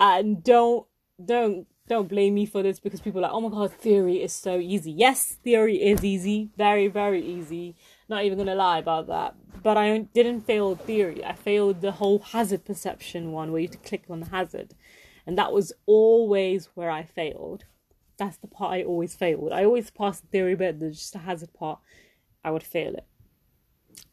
And 0.00 0.42
don't 0.42 0.86
don't 1.22 1.66
don't 1.86 2.08
blame 2.08 2.34
me 2.34 2.46
for 2.46 2.62
this 2.62 2.80
because 2.80 3.02
people 3.02 3.20
are 3.20 3.28
like, 3.28 3.32
oh 3.32 3.42
my 3.42 3.50
god, 3.50 3.72
theory 3.74 4.22
is 4.22 4.32
so 4.32 4.58
easy. 4.58 4.90
Yes, 4.90 5.36
theory 5.44 5.76
is 5.76 6.02
easy, 6.02 6.48
very 6.56 6.88
very 6.88 7.22
easy. 7.22 7.76
Not 8.08 8.24
even 8.24 8.38
gonna 8.38 8.54
lie 8.54 8.78
about 8.78 9.06
that. 9.08 9.34
But 9.62 9.76
I 9.76 9.98
didn't 9.98 10.46
fail 10.46 10.76
theory. 10.76 11.22
I 11.22 11.34
failed 11.34 11.82
the 11.82 11.92
whole 11.92 12.20
hazard 12.20 12.64
perception 12.64 13.32
one 13.32 13.52
where 13.52 13.60
you 13.60 13.68
to 13.68 13.78
click 13.78 14.04
on 14.08 14.20
the 14.20 14.30
hazard. 14.30 14.72
And 15.26 15.36
that 15.36 15.52
was 15.52 15.72
always 15.86 16.66
where 16.74 16.90
I 16.90 17.02
failed. 17.02 17.64
That's 18.16 18.36
the 18.36 18.46
part 18.46 18.72
I 18.72 18.82
always 18.84 19.14
failed. 19.14 19.52
I 19.52 19.64
always 19.64 19.90
passed 19.90 20.22
the 20.22 20.28
theory, 20.28 20.54
but 20.54 20.78
there's 20.78 20.98
just 20.98 21.16
a 21.16 21.18
hazard 21.18 21.52
part, 21.52 21.80
I 22.44 22.50
would 22.50 22.62
fail 22.62 22.94
it. 22.94 23.06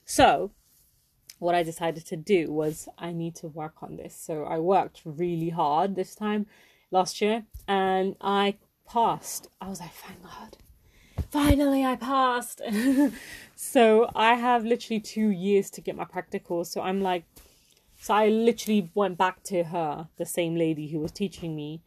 So, 0.05 0.51
what 1.39 1.55
I 1.55 1.63
decided 1.63 2.05
to 2.07 2.17
do 2.17 2.51
was 2.51 2.87
I 2.97 3.11
need 3.11 3.35
to 3.35 3.47
work 3.47 3.75
on 3.81 3.95
this. 3.95 4.15
So, 4.15 4.43
I 4.43 4.59
worked 4.59 5.01
really 5.05 5.49
hard 5.49 5.95
this 5.95 6.15
time 6.15 6.47
last 6.91 7.21
year 7.21 7.45
and 7.67 8.15
I 8.19 8.57
passed. 8.89 9.47
I 9.61 9.69
was 9.69 9.79
like, 9.79 9.93
thank 9.93 10.21
God. 10.23 10.57
Finally, 11.29 11.85
I 11.85 11.95
passed. 11.95 12.61
so, 13.55 14.09
I 14.15 14.33
have 14.33 14.65
literally 14.65 14.99
two 14.99 15.29
years 15.29 15.69
to 15.71 15.81
get 15.81 15.95
my 15.95 16.05
practical. 16.05 16.65
So, 16.65 16.81
I'm 16.81 17.01
like, 17.01 17.23
so 18.03 18.13
I 18.13 18.27
literally 18.27 18.91
went 18.93 19.17
back 19.17 19.43
to 19.43 19.63
her, 19.63 20.09
the 20.17 20.25
same 20.25 20.57
lady 20.57 20.89
who 20.89 20.99
was 20.99 21.13
teaching 21.13 21.55
me, 21.55 21.81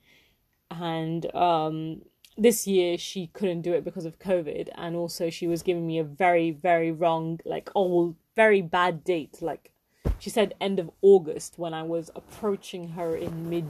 and 0.70 1.30
um, 1.34 2.00
this 2.38 2.66
year 2.66 2.96
she 2.96 3.26
couldn't 3.34 3.60
do 3.60 3.74
it 3.74 3.84
because 3.84 4.06
of 4.06 4.18
COVID, 4.18 4.70
and 4.76 4.96
also 4.96 5.28
she 5.28 5.46
was 5.46 5.62
giving 5.62 5.86
me 5.86 5.98
a 5.98 6.04
very, 6.04 6.52
very 6.52 6.90
wrong, 6.90 7.40
like 7.44 7.68
old, 7.74 8.16
very 8.34 8.62
bad 8.62 9.04
date. 9.04 9.42
Like 9.42 9.72
she 10.18 10.30
said, 10.30 10.54
end 10.58 10.78
of 10.78 10.90
August 11.02 11.58
when 11.58 11.74
I 11.74 11.82
was 11.82 12.10
approaching 12.16 12.88
her 12.88 13.14
in 13.14 13.50
mid 13.50 13.66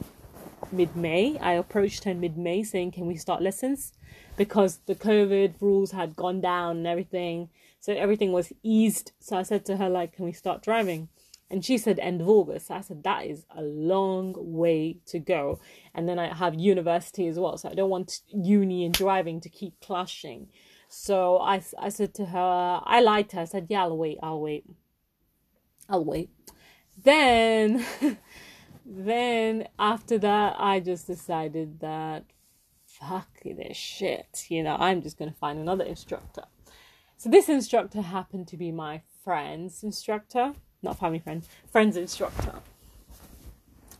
mid 0.70 0.94
May. 0.94 1.36
I 1.40 1.54
approached 1.54 2.04
her 2.04 2.12
in 2.12 2.20
mid 2.20 2.38
May 2.38 2.62
saying, 2.62 2.92
"Can 2.92 3.06
we 3.06 3.16
start 3.16 3.42
lessons?" 3.42 3.92
Because 4.36 4.78
the 4.86 4.94
COVID 4.94 5.54
rules 5.60 5.90
had 5.90 6.14
gone 6.14 6.40
down 6.40 6.76
and 6.76 6.86
everything, 6.86 7.48
so 7.80 7.92
everything 7.92 8.30
was 8.30 8.52
eased. 8.62 9.10
So 9.18 9.36
I 9.36 9.42
said 9.42 9.64
to 9.64 9.78
her, 9.78 9.88
like, 9.88 10.12
"Can 10.12 10.24
we 10.24 10.32
start 10.32 10.62
driving?" 10.62 11.08
And 11.50 11.64
she 11.64 11.78
said 11.78 11.98
end 11.98 12.20
of 12.20 12.28
August. 12.28 12.68
So 12.68 12.74
I 12.74 12.80
said 12.80 13.04
that 13.04 13.26
is 13.26 13.46
a 13.56 13.62
long 13.62 14.34
way 14.36 14.98
to 15.06 15.18
go. 15.18 15.60
And 15.94 16.08
then 16.08 16.18
I 16.18 16.34
have 16.34 16.54
university 16.54 17.28
as 17.28 17.38
well. 17.38 17.56
So 17.56 17.68
I 17.68 17.74
don't 17.74 17.90
want 17.90 18.20
uni 18.28 18.84
and 18.84 18.92
driving 18.92 19.40
to 19.42 19.48
keep 19.48 19.80
clashing. 19.80 20.48
So 20.88 21.38
I, 21.38 21.62
I 21.78 21.88
said 21.88 22.14
to 22.14 22.26
her, 22.26 22.80
I 22.84 23.00
lied 23.00 23.28
to 23.30 23.36
her. 23.36 23.42
I 23.42 23.46
said, 23.46 23.66
yeah, 23.68 23.82
I'll 23.82 23.96
wait, 23.96 24.18
I'll 24.22 24.40
wait. 24.40 24.64
I'll 25.88 26.04
wait. 26.04 26.30
Then, 27.02 27.84
then 28.86 29.68
after 29.78 30.18
that, 30.18 30.56
I 30.58 30.80
just 30.80 31.06
decided 31.06 31.80
that 31.80 32.24
fuck 32.86 33.28
this 33.44 33.76
shit. 33.76 34.46
You 34.48 34.62
know, 34.62 34.76
I'm 34.78 35.02
just 35.02 35.18
going 35.18 35.30
to 35.30 35.38
find 35.38 35.58
another 35.58 35.84
instructor. 35.84 36.44
So 37.16 37.30
this 37.30 37.48
instructor 37.48 38.02
happened 38.02 38.48
to 38.48 38.56
be 38.56 38.70
my 38.72 39.02
friend's 39.24 39.82
instructor, 39.82 40.54
not 40.86 40.98
family 40.98 41.18
friend, 41.18 41.42
friend's 41.70 41.96
instructor. 41.96 42.54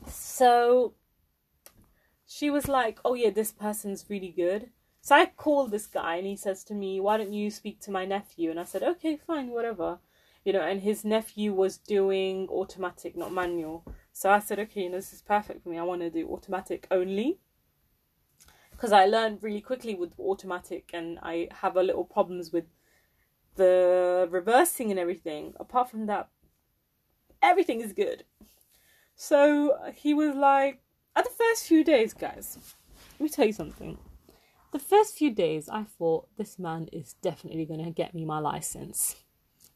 So 0.09 0.95
she 2.27 2.51
was 2.51 2.69
like, 2.69 2.99
"Oh 3.05 3.15
yeah, 3.15 3.31
this 3.31 3.53
person's 3.53 4.07
really 4.09 4.29
good." 4.31 4.71
So 5.01 5.15
I 5.15 5.27
called 5.27 5.71
this 5.71 5.87
guy 5.87 6.17
and 6.17 6.27
he 6.27 6.37
says 6.37 6.65
to 6.65 6.75
me, 6.75 7.01
"Why 7.01 7.17
don't 7.17 7.33
you 7.33 7.51
speak 7.51 7.81
to 7.83 7.91
my 7.91 8.05
nephew?" 8.05 8.51
And 8.51 8.59
I 8.59 8.65
said, 8.65 8.83
"Okay, 8.83 9.17
fine, 9.17 9.51
whatever." 9.51 9.99
You 10.45 10.53
know, 10.53 10.63
and 10.63 10.81
his 10.81 11.05
nephew 11.05 11.53
was 11.53 11.79
doing 11.79 12.49
automatic, 12.49 13.17
not 13.17 13.33
manual. 13.33 13.85
So 14.13 14.31
I 14.31 14.41
said, 14.41 14.59
"Okay, 14.61 14.83
you 14.85 14.91
know, 14.91 14.97
this 14.97 15.13
is 15.13 15.23
perfect 15.23 15.63
for 15.63 15.71
me. 15.71 15.79
I 15.79 15.83
want 15.83 16.03
to 16.03 16.11
do 16.11 16.29
automatic 16.29 16.87
only." 16.91 17.39
Because 18.71 18.93
I 18.93 19.07
learned 19.07 19.43
really 19.43 19.63
quickly 19.63 19.95
with 19.95 20.13
automatic 20.19 20.91
and 20.93 21.19
I 21.23 21.49
have 21.63 21.77
a 21.77 21.83
little 21.83 22.05
problems 22.05 22.53
with 22.53 22.67
the 23.55 24.29
reversing 24.31 24.91
and 24.91 25.01
everything. 25.01 25.55
Apart 25.59 25.89
from 25.91 26.07
that, 26.07 26.29
everything 27.47 27.81
is 27.81 27.93
good. 27.93 28.25
So 29.15 29.77
he 29.95 30.13
was 30.13 30.35
like, 30.35 30.81
at 31.15 31.25
the 31.25 31.31
first 31.31 31.67
few 31.67 31.85
days, 31.85 32.13
guys, 32.13 32.59
let 33.13 33.21
me 33.21 33.29
tell 33.29 33.47
you 33.47 33.53
something. 33.53 33.97
The 34.73 34.79
first 34.79 35.17
few 35.17 35.31
days, 35.31 35.69
I 35.71 35.85
thought 35.85 36.29
this 36.37 36.59
man 36.59 36.89
is 36.93 37.15
definitely 37.23 37.65
going 37.65 37.83
to 37.83 37.91
get 37.91 38.15
me 38.15 38.25
my 38.27 38.39
license 38.39 39.17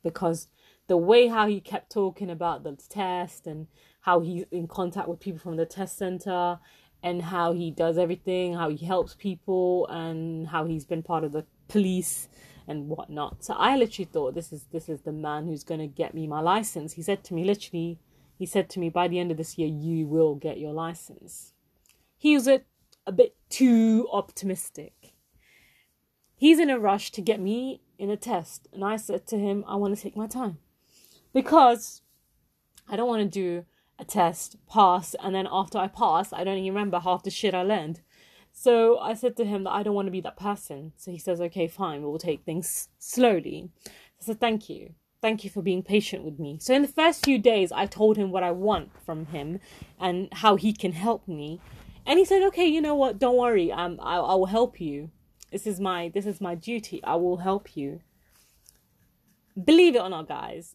because 0.02 0.48
the 0.88 0.96
way 0.96 1.28
how 1.28 1.46
he 1.46 1.60
kept 1.60 1.92
talking 1.92 2.28
about 2.28 2.64
the 2.64 2.76
test 2.88 3.46
and 3.46 3.68
how 4.00 4.20
he's 4.20 4.44
in 4.50 4.66
contact 4.66 5.08
with 5.08 5.20
people 5.20 5.38
from 5.38 5.56
the 5.56 5.64
test 5.64 5.96
center 5.96 6.58
and 7.02 7.22
how 7.22 7.52
he 7.52 7.70
does 7.70 7.96
everything, 7.96 8.54
how 8.54 8.68
he 8.68 8.84
helps 8.84 9.14
people, 9.14 9.86
and 9.86 10.48
how 10.48 10.66
he's 10.66 10.84
been 10.84 11.02
part 11.02 11.24
of 11.24 11.32
the 11.32 11.46
police 11.68 12.28
and 12.66 12.88
whatnot. 12.88 13.44
So 13.44 13.54
I 13.54 13.76
literally 13.76 14.08
thought 14.12 14.34
this 14.34 14.52
is 14.52 14.64
this 14.72 14.88
is 14.88 15.02
the 15.02 15.12
man 15.12 15.46
who's 15.46 15.64
gonna 15.64 15.86
get 15.86 16.14
me 16.14 16.26
my 16.26 16.40
license. 16.40 16.94
He 16.94 17.02
said 17.02 17.24
to 17.24 17.34
me 17.34 17.44
literally, 17.44 17.98
he 18.38 18.46
said 18.46 18.68
to 18.70 18.80
me 18.80 18.88
by 18.88 19.08
the 19.08 19.18
end 19.18 19.30
of 19.30 19.36
this 19.36 19.58
year 19.58 19.68
you 19.68 20.06
will 20.06 20.34
get 20.34 20.58
your 20.58 20.72
license. 20.72 21.52
He 22.16 22.34
was 22.34 22.46
a, 22.46 22.62
a 23.06 23.12
bit 23.12 23.34
too 23.48 24.08
optimistic. 24.12 25.14
He's 26.36 26.58
in 26.58 26.70
a 26.70 26.78
rush 26.78 27.10
to 27.12 27.20
get 27.20 27.40
me 27.40 27.82
in 27.98 28.08
a 28.08 28.16
test, 28.16 28.66
and 28.72 28.82
I 28.82 28.96
said 28.96 29.26
to 29.26 29.38
him, 29.38 29.64
I 29.68 29.76
want 29.76 29.94
to 29.94 30.02
take 30.02 30.16
my 30.16 30.26
time 30.26 30.58
because 31.34 32.00
I 32.88 32.96
don't 32.96 33.08
want 33.08 33.22
to 33.22 33.28
do 33.28 33.66
a 33.98 34.04
test, 34.04 34.56
pass, 34.66 35.14
and 35.22 35.34
then 35.34 35.46
after 35.50 35.78
I 35.78 35.88
pass, 35.88 36.32
I 36.32 36.42
don't 36.44 36.56
even 36.56 36.74
remember 36.74 36.98
half 36.98 37.22
the 37.22 37.30
shit 37.30 37.54
I 37.54 37.62
learned. 37.62 38.00
So 38.60 38.98
I 38.98 39.14
said 39.14 39.38
to 39.38 39.46
him 39.46 39.64
that 39.64 39.70
I 39.70 39.82
don't 39.82 39.94
want 39.94 40.08
to 40.08 40.12
be 40.12 40.20
that 40.20 40.36
person. 40.36 40.92
So 40.98 41.10
he 41.10 41.16
says, 41.16 41.40
okay, 41.40 41.66
fine, 41.66 42.02
we'll 42.02 42.18
take 42.18 42.44
things 42.44 42.90
slowly. 42.98 43.70
I 43.86 43.90
said, 44.22 44.38
thank 44.38 44.68
you. 44.68 44.92
Thank 45.22 45.44
you 45.44 45.48
for 45.48 45.62
being 45.62 45.82
patient 45.82 46.24
with 46.24 46.38
me. 46.38 46.58
So 46.60 46.74
in 46.74 46.82
the 46.82 46.88
first 46.88 47.24
few 47.24 47.38
days, 47.38 47.72
I 47.72 47.86
told 47.86 48.18
him 48.18 48.30
what 48.30 48.42
I 48.42 48.50
want 48.50 48.90
from 49.02 49.24
him 49.24 49.60
and 49.98 50.28
how 50.30 50.56
he 50.56 50.74
can 50.74 50.92
help 50.92 51.26
me. 51.26 51.58
And 52.04 52.18
he 52.18 52.26
said, 52.26 52.42
okay, 52.48 52.66
you 52.66 52.82
know 52.82 52.94
what? 52.94 53.18
Don't 53.18 53.38
worry. 53.38 53.72
Um, 53.72 53.98
I, 54.02 54.16
I 54.16 54.34
will 54.34 54.44
help 54.44 54.78
you. 54.78 55.10
This 55.50 55.66
is 55.66 55.80
my, 55.80 56.10
this 56.12 56.26
is 56.26 56.38
my 56.38 56.54
duty. 56.54 57.02
I 57.02 57.16
will 57.16 57.38
help 57.38 57.78
you. 57.78 58.00
Believe 59.64 59.96
it 59.96 60.02
or 60.02 60.10
not, 60.10 60.28
guys, 60.28 60.74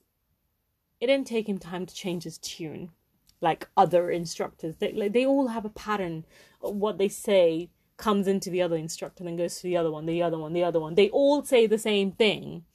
it 0.99 1.05
didn't 1.05 1.27
take 1.27 1.47
him 1.47 1.59
time 1.59 1.85
to 1.85 1.93
change 1.93 2.23
his 2.23 2.39
tune 2.39 2.93
like 3.41 3.69
other 3.77 4.09
instructors. 4.09 4.77
They 4.77 4.91
like, 4.91 5.13
they 5.13 5.25
all 5.25 5.49
have 5.49 5.65
a 5.65 5.69
pattern. 5.69 6.25
of 6.63 6.75
What 6.75 6.97
they 6.97 7.09
say 7.09 7.69
comes 7.97 8.27
into 8.27 8.49
the 8.49 8.61
other 8.61 8.75
instructor, 8.75 9.23
then 9.23 9.35
goes 9.35 9.57
to 9.57 9.63
the 9.63 9.77
other 9.77 9.91
one, 9.91 10.05
the 10.05 10.21
other 10.21 10.37
one, 10.37 10.53
the 10.53 10.63
other 10.63 10.79
one. 10.79 10.95
They 10.95 11.09
all 11.09 11.43
say 11.43 11.67
the 11.67 11.77
same 11.77 12.11
thing. 12.11 12.65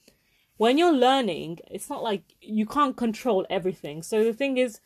When 0.57 0.77
you're 0.77 0.93
learning, 0.93 1.61
it's 1.71 1.89
not 1.89 2.03
like 2.03 2.35
you 2.41 2.67
can't 2.67 2.97
control 2.97 3.47
everything. 3.49 4.03
So 4.03 4.25
the 4.25 4.33
thing 4.33 4.59
is, 4.59 4.81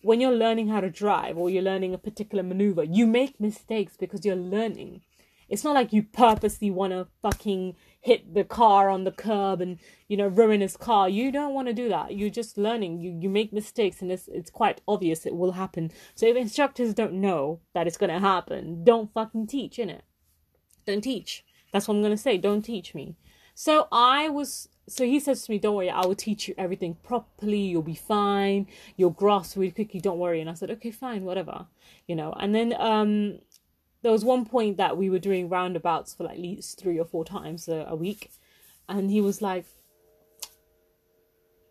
when 0.00 0.20
you're 0.20 0.32
learning 0.32 0.68
how 0.68 0.80
to 0.80 0.90
drive 0.90 1.36
or 1.36 1.50
you're 1.50 1.62
learning 1.62 1.92
a 1.92 1.98
particular 1.98 2.44
maneuver, 2.44 2.84
you 2.84 3.06
make 3.06 3.40
mistakes 3.40 3.96
because 3.96 4.24
you're 4.24 4.36
learning. 4.36 5.02
It's 5.48 5.64
not 5.64 5.74
like 5.74 5.92
you 5.92 6.02
purposely 6.02 6.70
want 6.70 6.92
to 6.92 7.08
fucking 7.22 7.74
hit 8.08 8.34
the 8.34 8.44
car 8.44 8.88
on 8.94 9.04
the 9.04 9.16
curb 9.26 9.60
and 9.60 9.78
you 10.08 10.16
know 10.16 10.28
ruin 10.40 10.60
his 10.60 10.76
car. 10.76 11.08
You 11.08 11.30
don't 11.38 11.54
want 11.54 11.68
to 11.68 11.74
do 11.82 11.88
that. 11.88 12.16
You're 12.16 12.38
just 12.40 12.58
learning. 12.66 12.92
You 13.02 13.10
you 13.22 13.28
make 13.38 13.52
mistakes 13.52 14.02
and 14.02 14.10
it's 14.10 14.28
it's 14.38 14.50
quite 14.60 14.80
obvious 14.86 15.26
it 15.26 15.36
will 15.40 15.52
happen. 15.62 15.90
So 16.14 16.26
if 16.26 16.36
instructors 16.36 16.94
don't 16.94 17.20
know 17.28 17.60
that 17.74 17.86
it's 17.86 18.00
going 18.02 18.14
to 18.18 18.20
happen 18.20 18.84
don't 18.84 19.12
fucking 19.12 19.46
teach 19.46 19.78
in 19.78 19.90
it 19.90 20.02
don't 20.88 21.02
teach. 21.02 21.44
That's 21.72 21.86
what 21.86 21.94
i'm 21.94 22.00
going 22.00 22.16
to 22.16 22.26
say. 22.28 22.38
Don't 22.38 22.62
teach 22.62 22.94
me. 22.94 23.16
So 23.54 23.88
i 23.92 24.28
was 24.28 24.68
so 24.88 25.04
he 25.04 25.20
says 25.20 25.44
to 25.44 25.50
me 25.52 25.58
don't 25.58 25.74
worry 25.74 25.90
i 25.90 26.00
will 26.06 26.14
teach 26.14 26.48
you 26.48 26.54
everything 26.56 26.96
properly. 27.02 27.60
You'll 27.60 27.82
be 27.82 27.94
fine. 27.94 28.66
You'll 28.96 29.10
grasp 29.22 29.56
really 29.56 29.72
quickly 29.72 30.00
don't 30.00 30.18
worry. 30.18 30.40
And 30.40 30.48
i 30.48 30.54
said 30.54 30.70
okay 30.70 30.90
fine 30.90 31.24
whatever. 31.24 31.66
You 32.06 32.16
know 32.16 32.32
and 32.42 32.54
then 32.54 32.74
um 32.78 33.40
there 34.02 34.12
was 34.12 34.24
one 34.24 34.44
point 34.44 34.76
that 34.76 34.96
we 34.96 35.10
were 35.10 35.18
doing 35.18 35.48
roundabouts 35.48 36.14
for 36.14 36.24
like 36.24 36.34
at 36.34 36.40
least 36.40 36.78
three 36.78 36.98
or 36.98 37.04
four 37.04 37.24
times 37.24 37.68
a, 37.68 37.86
a 37.88 37.96
week. 37.96 38.30
And 38.88 39.10
he 39.10 39.20
was 39.20 39.42
like 39.42 39.66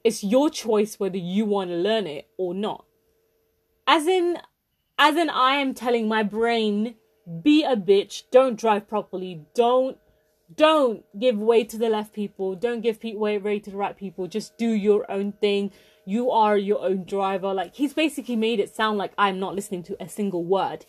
it's 0.03 0.23
your 0.23 0.49
choice 0.49 0.99
whether 0.99 1.17
you 1.17 1.45
want 1.45 1.69
to 1.69 1.75
learn 1.75 2.07
it 2.07 2.29
or 2.37 2.53
not. 2.53 2.85
As 3.85 4.07
in 4.07 4.39
as 4.99 5.15
in 5.15 5.29
i 5.29 5.55
am 5.55 5.73
telling 5.73 6.07
my 6.07 6.23
brain 6.23 6.95
be 7.43 7.63
a 7.63 7.75
bitch. 7.75 8.23
Don't 8.31 8.59
drive 8.59 8.87
properly. 8.87 9.45
Don't 9.53 9.97
don't 10.55 11.03
give 11.19 11.37
way 11.37 11.63
to 11.65 11.77
the 11.77 11.89
left 11.89 12.13
people. 12.13 12.55
Don't 12.55 12.81
give 12.81 13.03
way, 13.03 13.37
way 13.37 13.59
to 13.59 13.69
the 13.69 13.75
right 13.75 13.97
people. 13.97 14.27
Just 14.27 14.57
do 14.57 14.69
your 14.69 15.09
own 15.11 15.33
thing. 15.33 15.71
You 16.05 16.31
are 16.31 16.57
your 16.57 16.81
own 16.81 17.03
driver. 17.03 17.53
Like 17.53 17.75
he's 17.75 17.93
basically 17.93 18.37
made 18.37 18.59
it 18.59 18.75
sound 18.75 18.97
like 18.97 19.13
i'm 19.17 19.39
not 19.39 19.55
listening 19.55 19.83
to 19.83 20.01
a 20.01 20.07
single 20.07 20.43
word 20.43 20.85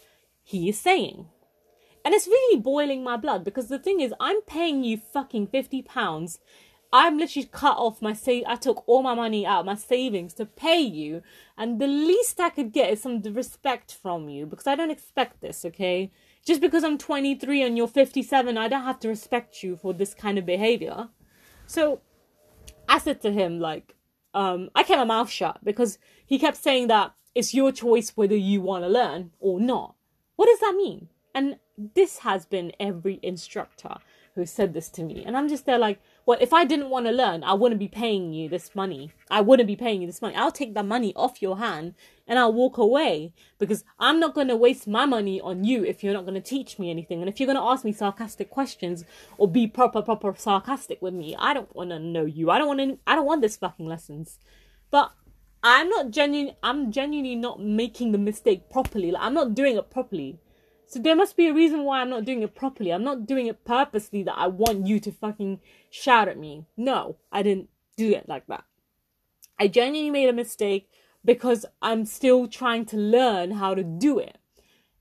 he 0.49 0.71
is 0.71 0.81
saying. 0.81 1.27
And 2.03 2.15
it's 2.15 2.27
really 2.27 2.59
boiling 2.59 3.05
my 3.05 3.19
blood 3.19 3.45
because 3.45 3.69
the 3.69 3.79
thing 3.79 4.01
is, 4.01 4.15
I'm 4.19 4.41
paying 4.47 4.83
you 4.83 4.97
fucking 4.97 5.49
50 5.49 5.83
pounds. 5.83 6.39
I'm 6.91 7.19
literally 7.19 7.51
cut 7.53 7.77
off 7.77 8.01
my 8.01 8.15
save. 8.15 8.45
I 8.47 8.57
took 8.57 8.83
all 8.89 9.03
my 9.03 9.13
money 9.13 9.45
out, 9.45 9.67
my 9.67 9.75
savings 9.75 10.33
to 10.35 10.47
pay 10.47 10.81
you. 10.81 11.21
And 11.59 11.79
the 11.79 11.87
least 11.87 12.41
I 12.41 12.49
could 12.49 12.73
get 12.73 12.91
is 12.91 13.03
some 13.03 13.21
respect 13.21 13.93
from 13.93 14.31
you 14.31 14.47
because 14.47 14.67
I 14.67 14.75
don't 14.75 14.91
expect 14.91 15.43
this, 15.43 15.67
okay? 15.67 16.11
Just 16.47 16.63
because 16.63 16.83
I'm 16.83 16.97
23 16.97 17.63
and 17.63 17.77
you're 17.77 17.87
57, 17.87 18.57
I 18.57 18.69
don't 18.69 18.85
have 18.85 19.01
to 19.01 19.09
respect 19.09 19.63
you 19.63 19.77
for 19.77 19.93
this 19.93 20.15
kind 20.15 20.39
of 20.39 20.47
behavior. 20.47 21.11
So 21.67 22.01
I 22.89 23.01
said 23.01 23.21
to 23.21 23.33
him, 23.33 23.61
like, 23.61 23.97
um, 24.33 24.71
I 24.75 24.83
kept 24.83 24.97
my 24.97 25.05
mouth 25.05 25.29
shut 25.29 25.63
because 25.63 25.99
he 26.25 26.39
kept 26.39 26.57
saying 26.57 26.87
that 26.87 27.13
it's 27.35 27.53
your 27.53 27.71
choice 27.71 28.13
whether 28.15 28.35
you 28.35 28.63
want 28.63 28.85
to 28.85 28.89
learn 28.89 29.33
or 29.41 29.61
not. 29.61 29.95
What 30.39 30.47
does 30.47 30.61
that 30.61 30.77
mean? 30.77 31.09
And 31.35 31.57
this 31.77 32.19
has 32.19 32.47
been 32.47 32.71
every 32.79 33.19
instructor 33.25 33.97
who 34.37 34.47
said 34.47 34.73
this 34.73 34.89
to 34.91 35.03
me. 35.03 35.25
And 35.27 35.37
I'm 35.37 35.49
just 35.49 35.67
there 35.67 35.79
like, 35.79 36.01
well, 36.27 36.39
if 36.41 36.53
I 36.53 36.65
didn't 36.65 36.91
want 36.91 37.07
to 37.07 37.13
learn, 37.13 37.43
I 37.43 37.55
wouldn't 37.55 37.81
be 37.81 37.89
paying 37.89 38.33
you 38.33 38.49
this 38.49 38.73
money. 38.73 39.11
I 39.33 39.41
wouldn't 39.41 39.67
be 39.67 39.75
paying 39.75 40.01
you 40.01 40.07
this 40.07 40.23
money. 40.23 40.37
I'll 40.37 40.53
take 40.53 40.75
that 40.75 40.87
money 40.87 41.13
off 41.17 41.43
your 41.43 41.59
hand 41.59 41.95
and 42.29 42.39
I'll 42.39 42.53
walk 42.53 42.79
away 42.79 43.33
because 43.59 43.83
I'm 43.99 44.21
not 44.21 44.33
going 44.33 44.47
to 44.47 44.55
waste 44.55 44.87
my 44.87 45.07
money 45.07 45.41
on 45.41 45.65
you 45.65 45.85
if 45.85 46.05
you're 46.05 46.15
not 46.15 46.25
going 46.25 46.41
to 46.41 46.41
teach 46.41 46.79
me 46.79 46.89
anything. 46.89 47.19
And 47.19 47.29
if 47.29 47.41
you're 47.41 47.53
going 47.53 47.57
to 47.57 47.71
ask 47.73 47.85
me 47.85 47.91
sarcastic 47.91 48.49
questions 48.49 49.05
or 49.39 49.49
be 49.49 49.67
proper, 49.67 50.03
proper 50.03 50.33
sarcastic 50.39 51.03
with 51.03 51.15
me, 51.15 51.35
I 51.37 51.53
don't 51.53 51.75
want 51.75 51.91
to 51.91 51.99
know 51.99 52.27
you. 52.27 52.49
I 52.49 52.59
don't 52.59 52.69
want 52.69 52.79
to, 52.79 52.99
I 53.09 53.17
don't 53.17 53.27
want 53.27 53.43
this 53.43 53.57
fucking 53.57 53.87
lessons. 53.87 54.39
But 54.93 55.11
I'm 55.63 55.89
not 55.89 56.11
genuine. 56.11 56.55
I'm 56.63 56.93
genuinely 56.93 57.35
not 57.35 57.61
making 57.61 58.13
the 58.13 58.19
mistake 58.19 58.71
properly. 58.71 59.11
Like 59.11 59.23
I'm 59.23 59.35
not 59.35 59.55
doing 59.55 59.77
it 59.77 59.91
properly. 59.91 60.39
So 60.87 60.99
there 60.99 61.17
must 61.17 61.37
be 61.37 61.49
a 61.49 61.55
reason 61.55 61.85
why 61.85 62.01
I'm 62.01 62.11
not 62.11 62.25
doing 62.25 62.43
it 62.43 62.55
properly. 62.55 62.93
I'm 62.93 63.05
not 63.05 63.27
doing 63.27 63.47
it 63.47 63.65
purposely 63.65 64.23
that 64.23 64.39
I 64.39 64.47
want 64.47 64.87
you 64.87 64.99
to 65.01 65.13
fucking 65.13 65.61
shout 65.91 66.29
at 66.29 66.39
me. 66.39 66.65
No, 66.77 67.17
I 67.31 67.43
didn't 67.43 67.69
do 67.97 68.13
it 68.13 68.29
like 68.29 68.47
that. 68.47 68.65
I 69.59 69.69
genuinely 69.69 70.11
made 70.11 70.29
a 70.29 70.33
mistake 70.33 70.89
because 71.25 71.67
I'm 71.83 72.07
still 72.07 72.47
trying 72.47 72.87
to 72.87 72.97
learn 72.97 73.51
how 73.51 73.75
to 73.75 73.83
do 73.83 74.19
it. 74.19 74.39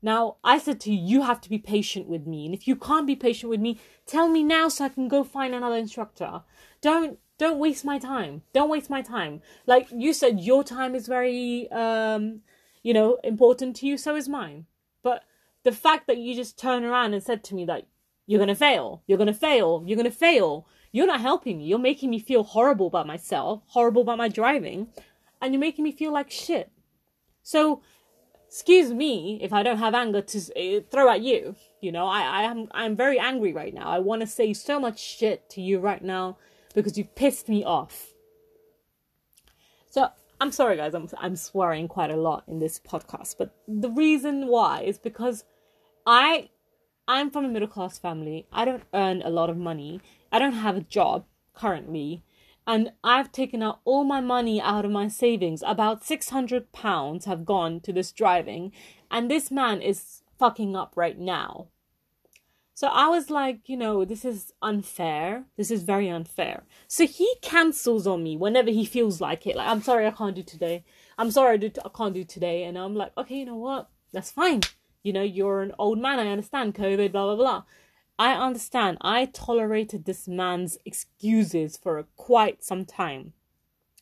Now, 0.02 0.36
I 0.44 0.58
said 0.58 0.80
to 0.80 0.92
you, 0.92 0.98
you 1.00 1.22
have 1.22 1.40
to 1.40 1.48
be 1.48 1.58
patient 1.58 2.06
with 2.06 2.26
me. 2.26 2.44
And 2.44 2.54
if 2.54 2.68
you 2.68 2.76
can't 2.76 3.06
be 3.06 3.16
patient 3.16 3.50
with 3.50 3.60
me, 3.60 3.80
tell 4.06 4.28
me 4.28 4.44
now 4.44 4.68
so 4.68 4.84
I 4.84 4.88
can 4.90 5.08
go 5.08 5.24
find 5.24 5.54
another 5.54 5.76
instructor. 5.76 6.42
Don't 6.80 7.18
don't 7.38 7.58
waste 7.58 7.84
my 7.84 7.98
time. 7.98 8.42
Don't 8.52 8.68
waste 8.68 8.90
my 8.90 9.00
time. 9.00 9.40
Like 9.66 9.88
you 9.92 10.12
said 10.12 10.40
your 10.40 10.64
time 10.64 10.94
is 10.94 11.06
very 11.06 11.70
um 11.70 12.40
you 12.82 12.92
know 12.92 13.18
important 13.24 13.76
to 13.76 13.86
you, 13.86 13.96
so 13.96 14.16
is 14.16 14.28
mine. 14.28 14.66
But 15.02 15.22
the 15.64 15.72
fact 15.72 16.06
that 16.08 16.18
you 16.18 16.34
just 16.34 16.58
turn 16.58 16.84
around 16.84 17.14
and 17.14 17.22
said 17.22 17.44
to 17.44 17.54
me 17.54 17.64
that 17.66 17.86
you're 18.26 18.44
to 18.44 18.54
fail, 18.54 19.02
you're 19.06 19.18
to 19.18 19.32
fail, 19.32 19.82
you're 19.86 20.02
to 20.02 20.10
fail, 20.10 20.66
you're 20.92 21.06
not 21.06 21.20
helping 21.20 21.58
me. 21.58 21.64
You're 21.64 21.78
making 21.78 22.10
me 22.10 22.18
feel 22.18 22.42
horrible 22.42 22.88
about 22.88 23.06
myself, 23.06 23.62
horrible 23.68 24.02
about 24.02 24.18
my 24.18 24.28
driving, 24.28 24.88
and 25.40 25.54
you're 25.54 25.60
making 25.60 25.84
me 25.84 25.92
feel 25.92 26.12
like 26.12 26.30
shit. 26.30 26.70
So 27.42 27.80
excuse 28.48 28.92
me 28.92 29.38
if 29.42 29.52
I 29.52 29.62
don't 29.62 29.78
have 29.78 29.94
anger 29.94 30.22
to 30.22 30.38
uh, 30.38 30.80
throw 30.90 31.08
at 31.10 31.22
you. 31.22 31.54
You 31.80 31.92
know, 31.92 32.06
I, 32.06 32.22
I 32.22 32.42
am 32.42 32.68
I'm 32.72 32.96
very 32.96 33.18
angry 33.18 33.52
right 33.52 33.72
now. 33.72 33.88
I 33.88 34.00
want 34.00 34.22
to 34.22 34.26
say 34.26 34.52
so 34.52 34.80
much 34.80 34.98
shit 34.98 35.48
to 35.50 35.60
you 35.60 35.78
right 35.78 36.02
now 36.02 36.36
because 36.82 36.98
you've 36.98 37.14
pissed 37.14 37.48
me 37.48 37.64
off. 37.64 38.14
So 39.90 40.08
I'm 40.40 40.52
sorry, 40.52 40.76
guys. 40.76 40.94
I'm 40.94 41.08
I'm 41.18 41.36
swearing 41.36 41.88
quite 41.88 42.10
a 42.10 42.16
lot 42.16 42.44
in 42.46 42.58
this 42.58 42.78
podcast, 42.78 43.36
but 43.38 43.54
the 43.66 43.90
reason 43.90 44.46
why 44.46 44.82
is 44.82 44.98
because 44.98 45.44
I 46.06 46.50
I'm 47.06 47.30
from 47.30 47.44
a 47.44 47.48
middle 47.48 47.68
class 47.68 47.98
family. 47.98 48.46
I 48.52 48.64
don't 48.64 48.84
earn 48.94 49.22
a 49.22 49.30
lot 49.30 49.50
of 49.50 49.56
money. 49.56 50.00
I 50.30 50.38
don't 50.38 50.52
have 50.52 50.76
a 50.76 50.82
job 50.82 51.24
currently 51.54 52.22
and 52.68 52.92
I've 53.02 53.32
taken 53.32 53.62
out 53.62 53.80
all 53.86 54.04
my 54.04 54.20
money 54.20 54.60
out 54.60 54.84
of 54.84 54.90
my 54.90 55.08
savings. 55.08 55.64
About 55.66 56.04
600 56.04 56.70
pounds 56.70 57.24
have 57.24 57.46
gone 57.46 57.80
to 57.80 57.94
this 57.94 58.12
driving, 58.12 58.72
and 59.10 59.30
this 59.30 59.50
man 59.50 59.80
is 59.80 60.22
fucking 60.38 60.76
up 60.76 60.92
right 60.94 61.18
now. 61.18 61.68
So 62.78 62.86
I 62.86 63.08
was 63.08 63.28
like, 63.28 63.68
you 63.68 63.76
know, 63.76 64.04
this 64.04 64.24
is 64.24 64.52
unfair. 64.62 65.46
This 65.56 65.72
is 65.72 65.82
very 65.82 66.08
unfair. 66.08 66.62
So 66.86 67.08
he 67.08 67.28
cancels 67.42 68.06
on 68.06 68.22
me 68.22 68.36
whenever 68.36 68.70
he 68.70 68.84
feels 68.84 69.20
like 69.20 69.48
it. 69.48 69.56
Like, 69.56 69.66
I'm 69.66 69.82
sorry, 69.82 70.06
I 70.06 70.12
can't 70.12 70.36
do 70.36 70.44
today. 70.44 70.84
I'm 71.18 71.32
sorry, 71.32 71.54
I, 71.54 71.56
do 71.56 71.70
t- 71.70 71.80
I 71.84 71.88
can't 71.88 72.14
do 72.14 72.22
today. 72.22 72.62
And 72.62 72.78
I'm 72.78 72.94
like, 72.94 73.10
okay, 73.18 73.34
you 73.34 73.46
know 73.46 73.56
what? 73.56 73.88
That's 74.12 74.30
fine. 74.30 74.60
You 75.02 75.12
know, 75.12 75.24
you're 75.24 75.60
an 75.60 75.72
old 75.76 75.98
man. 75.98 76.20
I 76.20 76.28
understand 76.28 76.76
COVID, 76.76 77.10
blah, 77.10 77.24
blah, 77.24 77.34
blah. 77.34 77.62
I 78.16 78.34
understand. 78.34 78.98
I 79.00 79.24
tolerated 79.24 80.04
this 80.04 80.28
man's 80.28 80.78
excuses 80.84 81.76
for 81.76 82.06
quite 82.14 82.62
some 82.62 82.84
time. 82.84 83.32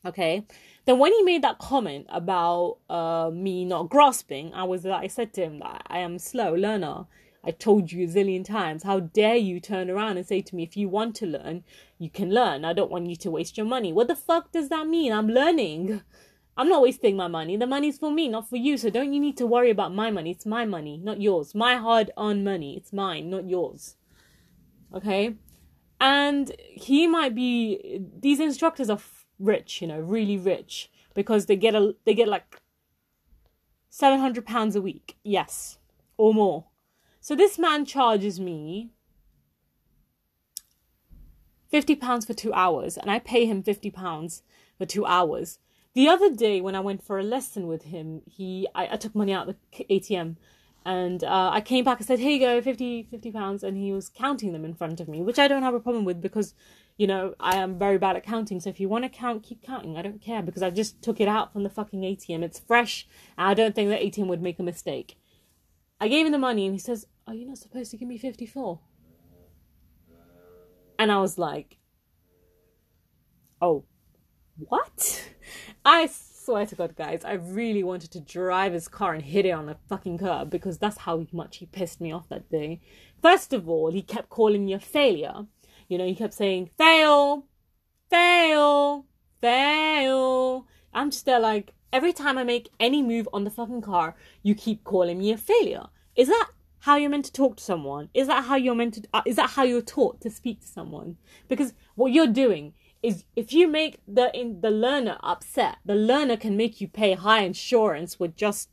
Okay. 0.04 0.44
Then 0.84 0.98
when 0.98 1.14
he 1.14 1.22
made 1.22 1.40
that 1.44 1.58
comment 1.58 2.08
about 2.10 2.76
uh, 2.90 3.30
me 3.32 3.64
not 3.64 3.88
grasping, 3.88 4.52
I 4.52 4.64
was 4.64 4.84
like, 4.84 5.04
I 5.04 5.06
said 5.06 5.32
to 5.32 5.44
him 5.44 5.60
that 5.60 5.80
I 5.86 6.00
am 6.00 6.18
slow 6.18 6.52
learner. 6.52 7.06
I 7.46 7.52
told 7.52 7.92
you 7.92 8.04
a 8.04 8.08
zillion 8.08 8.44
times. 8.44 8.82
How 8.82 9.00
dare 9.00 9.36
you 9.36 9.60
turn 9.60 9.88
around 9.88 10.16
and 10.16 10.26
say 10.26 10.40
to 10.42 10.56
me, 10.56 10.62
if 10.64 10.76
you 10.76 10.88
want 10.88 11.14
to 11.16 11.26
learn, 11.26 11.62
you 11.98 12.10
can 12.10 12.34
learn. 12.34 12.64
I 12.64 12.72
don't 12.72 12.90
want 12.90 13.06
you 13.06 13.16
to 13.16 13.30
waste 13.30 13.56
your 13.56 13.66
money. 13.66 13.92
What 13.92 14.08
the 14.08 14.16
fuck 14.16 14.52
does 14.52 14.68
that 14.70 14.88
mean? 14.88 15.12
I'm 15.12 15.28
learning. 15.28 16.02
I'm 16.56 16.68
not 16.68 16.82
wasting 16.82 17.16
my 17.16 17.28
money. 17.28 17.56
The 17.56 17.66
money's 17.66 17.98
for 17.98 18.10
me, 18.10 18.28
not 18.28 18.48
for 18.48 18.56
you. 18.56 18.76
So 18.76 18.90
don't 18.90 19.12
you 19.12 19.20
need 19.20 19.36
to 19.36 19.46
worry 19.46 19.70
about 19.70 19.94
my 19.94 20.10
money. 20.10 20.32
It's 20.32 20.46
my 20.46 20.64
money, 20.64 20.96
not 20.96 21.20
yours. 21.20 21.54
My 21.54 21.76
hard 21.76 22.10
earned 22.18 22.44
money. 22.44 22.76
It's 22.76 22.92
mine, 22.92 23.30
not 23.30 23.48
yours 23.48 23.96
okay 24.94 25.34
and 26.00 26.52
he 26.58 27.06
might 27.06 27.34
be 27.34 28.00
these 28.20 28.40
instructors 28.40 28.90
are 28.90 29.00
rich 29.38 29.80
you 29.80 29.88
know 29.88 29.98
really 29.98 30.36
rich 30.36 30.90
because 31.14 31.46
they 31.46 31.56
get 31.56 31.74
a 31.74 31.94
they 32.04 32.14
get 32.14 32.28
like 32.28 32.60
700 33.90 34.44
pounds 34.44 34.76
a 34.76 34.82
week 34.82 35.16
yes 35.24 35.78
or 36.16 36.32
more 36.34 36.66
so 37.26 37.34
this 37.34 37.58
man 37.58 37.84
charges 37.84 38.38
me 38.38 38.92
50 41.72 41.96
pounds 41.96 42.24
for 42.24 42.34
2 42.34 42.52
hours 42.52 42.96
and 42.96 43.10
I 43.10 43.18
pay 43.18 43.46
him 43.46 43.64
50 43.64 43.90
pounds 43.90 44.44
for 44.78 44.86
2 44.86 45.04
hours 45.04 45.58
the 45.94 46.08
other 46.08 46.32
day 46.32 46.60
when 46.60 46.76
I 46.76 46.86
went 46.88 47.02
for 47.02 47.18
a 47.18 47.24
lesson 47.24 47.66
with 47.66 47.82
him 47.94 48.22
he 48.26 48.68
I, 48.76 48.90
I 48.92 48.96
took 48.96 49.16
money 49.16 49.32
out 49.32 49.48
of 49.48 49.56
the 49.72 49.84
ATM 49.90 50.36
and 50.84 51.24
uh, 51.24 51.50
I 51.52 51.62
came 51.62 51.82
back 51.82 51.98
and 51.98 52.06
said, 52.06 52.20
"Here 52.20 52.30
you 52.30 52.38
go, 52.38 52.62
50, 52.62 53.08
50 53.10 53.32
pounds," 53.32 53.64
and 53.64 53.76
he 53.76 53.92
was 53.92 54.08
counting 54.08 54.52
them 54.52 54.64
in 54.64 54.72
front 54.72 55.00
of 55.00 55.08
me, 55.08 55.20
which 55.20 55.40
I 55.40 55.48
don't 55.48 55.64
have 55.64 55.74
a 55.74 55.80
problem 55.80 56.04
with 56.04 56.22
because, 56.22 56.54
you 56.96 57.08
know, 57.08 57.34
I 57.40 57.56
am 57.56 57.76
very 57.76 57.98
bad 57.98 58.14
at 58.14 58.22
counting. 58.22 58.60
So 58.60 58.70
if 58.70 58.78
you 58.78 58.88
want 58.88 59.02
to 59.02 59.08
count, 59.08 59.42
keep 59.42 59.64
counting. 59.64 59.96
I 59.96 60.02
don't 60.02 60.22
care 60.22 60.42
because 60.42 60.62
I 60.62 60.70
just 60.70 61.02
took 61.02 61.20
it 61.20 61.26
out 61.26 61.52
from 61.52 61.64
the 61.64 61.70
fucking 61.70 62.02
ATM. 62.02 62.44
It's 62.44 62.60
fresh, 62.60 63.08
and 63.36 63.48
I 63.48 63.54
don't 63.54 63.74
think 63.74 63.90
the 63.90 63.96
ATM 63.96 64.28
would 64.28 64.40
make 64.40 64.60
a 64.60 64.62
mistake. 64.62 65.18
I 66.00 66.08
gave 66.08 66.26
him 66.26 66.32
the 66.32 66.38
money, 66.38 66.66
and 66.66 66.74
he 66.74 66.78
says, 66.78 67.06
"Are 67.26 67.34
you 67.34 67.46
not 67.46 67.58
supposed 67.58 67.90
to 67.90 67.96
give 67.96 68.08
me 68.08 68.18
54?" 68.18 68.80
And 70.98 71.12
I 71.12 71.18
was 71.18 71.38
like, 71.38 71.78
"Oh, 73.60 73.84
what?" 74.56 75.24
I 75.84 76.08
swear 76.46 76.64
to 76.66 76.76
God, 76.76 76.94
guys, 76.96 77.24
I 77.24 77.32
really 77.32 77.82
wanted 77.82 78.12
to 78.12 78.20
drive 78.20 78.72
his 78.72 78.86
car 78.88 79.14
and 79.14 79.24
hit 79.24 79.46
it 79.46 79.50
on 79.50 79.68
a 79.68 79.76
fucking 79.88 80.18
curb 80.18 80.48
because 80.48 80.78
that's 80.78 80.98
how 80.98 81.26
much 81.32 81.56
he 81.56 81.66
pissed 81.66 82.00
me 82.00 82.12
off 82.12 82.28
that 82.28 82.48
day. 82.50 82.80
First 83.20 83.52
of 83.52 83.68
all, 83.68 83.90
he 83.90 84.02
kept 84.02 84.28
calling 84.28 84.64
me 84.64 84.72
a 84.72 84.78
failure. 84.78 85.46
You 85.88 85.98
know, 85.98 86.06
he 86.06 86.14
kept 86.14 86.34
saying, 86.34 86.70
fail, 86.78 87.46
fail, 88.10 89.06
fail. 89.40 90.66
I'm 90.96 91.10
just 91.10 91.26
there 91.26 91.38
like, 91.38 91.72
every 91.92 92.12
time 92.12 92.38
I 92.38 92.42
make 92.42 92.70
any 92.80 93.02
move 93.02 93.28
on 93.32 93.44
the 93.44 93.50
fucking 93.50 93.82
car, 93.82 94.16
you 94.42 94.54
keep 94.54 94.82
calling 94.82 95.18
me 95.18 95.30
a 95.30 95.36
failure. 95.36 95.86
Is 96.16 96.28
that 96.28 96.48
how 96.80 96.96
you're 96.96 97.10
meant 97.10 97.26
to 97.26 97.32
talk 97.32 97.56
to 97.56 97.62
someone? 97.62 98.08
Is 98.14 98.28
that 98.28 98.44
how 98.44 98.56
you're 98.56 98.74
meant 98.74 98.94
to, 98.94 99.02
uh, 99.12 99.22
is 99.26 99.36
that 99.36 99.50
how 99.50 99.62
you're 99.62 99.82
taught 99.82 100.20
to 100.22 100.30
speak 100.30 100.62
to 100.62 100.66
someone? 100.66 101.18
Because 101.48 101.74
what 101.96 102.12
you're 102.12 102.26
doing 102.26 102.72
is 103.02 103.24
if 103.36 103.52
you 103.52 103.68
make 103.68 104.00
the 104.08 104.34
in 104.34 104.62
the 104.62 104.70
learner 104.70 105.18
upset, 105.22 105.76
the 105.84 105.94
learner 105.94 106.36
can 106.36 106.56
make 106.56 106.80
you 106.80 106.88
pay 106.88 107.12
high 107.12 107.42
insurance 107.42 108.18
with 108.18 108.34
just 108.34 108.70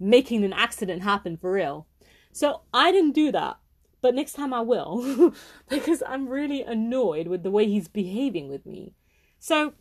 making 0.00 0.44
an 0.44 0.52
accident 0.52 1.02
happen 1.02 1.36
for 1.36 1.52
real. 1.52 1.86
So 2.32 2.62
I 2.74 2.90
didn't 2.90 3.14
do 3.14 3.30
that, 3.32 3.58
but 4.00 4.14
next 4.14 4.32
time 4.32 4.52
I 4.52 4.60
will 4.60 5.34
because 5.68 6.02
I'm 6.06 6.28
really 6.28 6.62
annoyed 6.62 7.28
with 7.28 7.42
the 7.42 7.50
way 7.50 7.66
he's 7.66 7.88
behaving 7.88 8.48
with 8.48 8.66
me. 8.66 8.94
So 9.38 9.74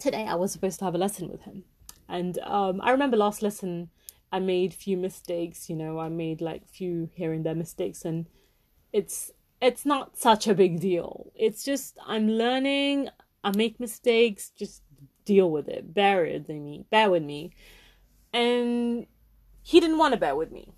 today 0.00 0.26
I 0.26 0.34
was 0.34 0.52
supposed 0.52 0.78
to 0.80 0.84
have 0.84 0.94
a 0.94 0.98
lesson 0.98 1.28
with 1.28 1.42
him, 1.42 1.64
and 2.08 2.38
um, 2.40 2.80
I 2.82 2.90
remember 2.90 3.16
last 3.16 3.42
lesson 3.42 3.90
I 4.32 4.38
made 4.40 4.74
few 4.74 4.96
mistakes. 4.96 5.70
You 5.70 5.76
know, 5.76 5.98
I 5.98 6.08
made 6.08 6.40
like 6.40 6.68
few 6.68 7.10
here 7.14 7.32
and 7.32 7.44
there 7.44 7.54
mistakes, 7.54 8.04
and 8.04 8.26
it's 8.92 9.30
it's 9.60 9.84
not 9.84 10.16
such 10.16 10.48
a 10.48 10.54
big 10.54 10.80
deal. 10.80 11.30
It's 11.34 11.64
just 11.64 11.98
I'm 12.06 12.28
learning, 12.28 13.10
I 13.44 13.56
make 13.56 13.78
mistakes, 13.78 14.50
just 14.50 14.82
deal 15.24 15.50
with 15.50 15.68
it. 15.68 15.94
Bear 15.94 16.22
with 16.24 16.48
me. 16.48 16.86
Bear 16.90 17.10
with 17.10 17.22
me. 17.22 17.52
And 18.32 19.06
he 19.62 19.80
didn't 19.80 19.98
want 19.98 20.14
to 20.14 20.20
bear 20.20 20.34
with 20.34 20.50
me. 20.50 20.72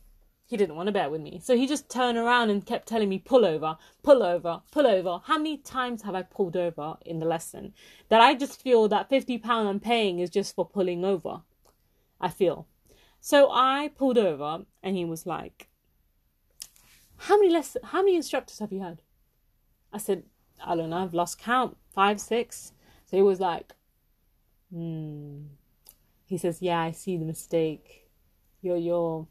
He 0.53 0.59
didn't 0.59 0.77
want 0.77 0.89
to 0.89 0.93
bear 0.93 1.09
with 1.09 1.23
me. 1.23 1.41
So 1.43 1.57
he 1.57 1.67
just 1.67 1.89
turned 1.89 2.19
around 2.19 2.51
and 2.51 2.67
kept 2.67 2.87
telling 2.87 3.09
me, 3.09 3.19
pull 3.19 3.47
over, 3.47 3.79
pull 4.03 4.23
over, 4.23 4.61
pull 4.71 4.87
over. 4.87 5.23
How 5.25 5.39
many 5.39 5.57
times 5.57 6.03
have 6.03 6.15
I 6.15 6.21
pulled 6.21 6.59
over 6.59 6.99
in 7.07 7.21
the 7.21 7.25
lesson? 7.25 7.73
That 8.11 8.21
I 8.21 8.35
just 8.35 8.61
feel 8.61 8.87
that 8.89 9.09
£50 9.09 9.43
I'm 9.47 9.81
paying 9.81 10.19
is 10.19 10.29
just 10.29 10.55
for 10.55 10.67
pulling 10.69 11.07
over. 11.07 11.41
I 12.21 12.29
feel. 12.29 12.67
So 13.19 13.49
I 13.51 13.93
pulled 13.97 14.19
over 14.19 14.67
and 14.83 14.95
he 14.95 15.07
was 15.07 15.25
like, 15.25 15.71
how 17.17 17.39
many 17.39 17.49
less 17.49 17.79
how 17.83 18.03
many 18.03 18.15
instructors 18.15 18.59
have 18.59 18.73
you 18.73 18.83
had? 18.83 19.01
I 19.91 19.97
said, 19.97 20.25
I 20.63 20.77
don't 20.77 20.91
know, 20.91 20.99
I've 20.99 21.15
lost 21.15 21.39
count. 21.39 21.79
Five, 21.95 22.21
six. 22.21 22.73
So 23.07 23.17
he 23.17 23.23
was 23.23 23.41
like, 23.41 23.73
hmm. 24.71 25.45
He 26.27 26.37
says, 26.37 26.61
Yeah, 26.61 26.79
I 26.79 26.91
see 26.91 27.17
the 27.17 27.25
mistake. 27.25 28.11
You're 28.61 28.77
you're 28.77 29.27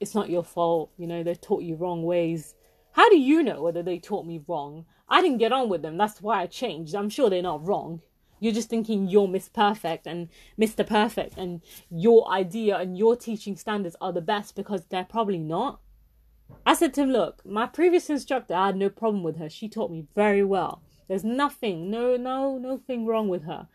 it's 0.00 0.14
not 0.14 0.30
your 0.30 0.44
fault, 0.44 0.90
you 0.96 1.06
know, 1.06 1.22
they 1.22 1.34
taught 1.34 1.62
you 1.62 1.76
wrong 1.76 2.02
ways. 2.02 2.54
How 2.92 3.08
do 3.08 3.18
you 3.18 3.42
know 3.42 3.62
whether 3.62 3.82
they 3.82 3.98
taught 3.98 4.26
me 4.26 4.42
wrong? 4.46 4.86
I 5.08 5.20
didn't 5.20 5.38
get 5.38 5.52
on 5.52 5.68
with 5.68 5.82
them, 5.82 5.96
that's 5.96 6.20
why 6.20 6.42
I 6.42 6.46
changed. 6.46 6.94
I'm 6.94 7.10
sure 7.10 7.30
they're 7.30 7.42
not 7.42 7.66
wrong. 7.66 8.02
You're 8.38 8.52
just 8.52 8.68
thinking 8.68 9.08
you're 9.08 9.28
Miss 9.28 9.48
Perfect 9.48 10.06
and 10.06 10.28
Mr. 10.60 10.86
Perfect 10.86 11.38
and 11.38 11.62
your 11.90 12.30
idea 12.30 12.76
and 12.76 12.98
your 12.98 13.16
teaching 13.16 13.56
standards 13.56 13.96
are 14.00 14.12
the 14.12 14.20
best 14.20 14.54
because 14.54 14.84
they're 14.86 15.04
probably 15.04 15.38
not. 15.38 15.80
I 16.64 16.74
said 16.74 16.92
to 16.94 17.02
him, 17.02 17.10
Look, 17.10 17.44
my 17.46 17.66
previous 17.66 18.10
instructor, 18.10 18.54
I 18.54 18.66
had 18.66 18.76
no 18.76 18.90
problem 18.90 19.22
with 19.22 19.38
her. 19.38 19.48
She 19.48 19.68
taught 19.68 19.90
me 19.90 20.06
very 20.14 20.44
well. 20.44 20.82
There's 21.08 21.24
nothing, 21.24 21.90
no, 21.90 22.16
no, 22.16 22.58
nothing 22.58 23.06
wrong 23.06 23.28
with 23.28 23.44
her. 23.44 23.68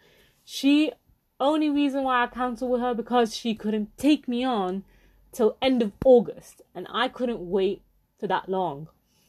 She, 0.43 0.91
only 1.39 1.69
reason 1.69 2.03
why 2.03 2.23
I 2.23 2.27
cancelled 2.27 2.71
with 2.71 2.81
her 2.81 2.93
because 2.93 3.35
she 3.35 3.55
couldn't 3.55 3.97
take 3.97 4.27
me 4.27 4.43
on 4.43 4.83
till 5.31 5.57
end 5.61 5.81
of 5.81 5.91
August, 6.03 6.61
and 6.75 6.87
I 6.91 7.07
couldn't 7.07 7.49
wait 7.49 7.81
for 8.19 8.27
that 8.27 8.49
long. 8.49 8.87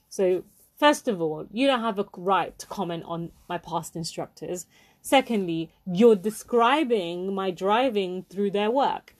So, 0.09 0.45
first 0.79 1.09
of 1.09 1.21
all, 1.21 1.47
you 1.53 1.67
don't 1.67 1.81
have 1.81 1.99
a 1.99 2.07
right 2.17 2.59
to 2.59 2.67
comment 2.67 3.05
on 3.07 3.33
my 3.49 3.59
past 3.59 3.97
instructors. 3.97 4.67
Secondly, 5.01 5.71
you're 5.87 6.17
describing 6.17 7.35
my 7.35 7.51
driving 7.51 8.25
through 8.29 8.51
their 8.51 8.71
work. 8.71 9.17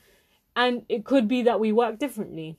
And 0.55 0.85
it 0.89 1.05
could 1.05 1.29
be 1.29 1.43
that 1.43 1.61
we 1.61 1.73
work 1.73 1.99
differently. 1.99 2.59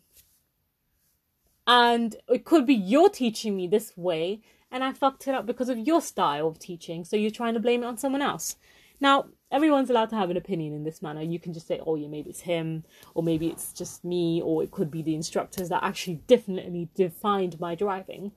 And 1.68 2.16
it 2.28 2.44
could 2.44 2.66
be 2.66 2.74
you're 2.74 3.10
teaching 3.10 3.56
me 3.56 3.68
this 3.68 3.96
way 3.96 4.42
and 4.74 4.84
I 4.84 4.92
fucked 4.92 5.28
it 5.28 5.36
up 5.36 5.46
because 5.46 5.70
of 5.70 5.78
your 5.78 6.02
style 6.02 6.48
of 6.48 6.58
teaching. 6.58 7.06
So 7.06 7.16
you're 7.16 7.30
trying 7.30 7.54
to 7.54 7.60
blame 7.60 7.84
it 7.84 7.86
on 7.86 7.98
someone 7.98 8.24
else. 8.24 8.56
Now, 9.00 9.28
everyone's 9.54 9.90
allowed 9.90 10.10
to 10.10 10.16
have 10.16 10.30
an 10.30 10.38
opinion 10.38 10.74
in 10.74 10.84
this 10.84 11.02
manner. 11.02 11.22
You 11.22 11.40
can 11.40 11.54
just 11.54 11.68
say, 11.68 11.80
oh, 11.86 11.96
yeah, 11.96 12.08
maybe 12.08 12.32
it's 12.32 12.42
him, 12.42 12.84
or 13.14 13.24
maybe 13.24 13.48
it's 13.48 13.72
just 13.72 14.04
me, 14.04 14.42
or 14.42 14.64
it 14.64 14.72
could 14.72 14.92
be 14.92 15.02
the 15.02 15.16
instructors 15.16 15.70
that 15.70 15.84
actually 15.84 16.22
definitely 16.28 16.90
defined 16.96 17.60
my 17.60 17.76
driving. 17.76 18.32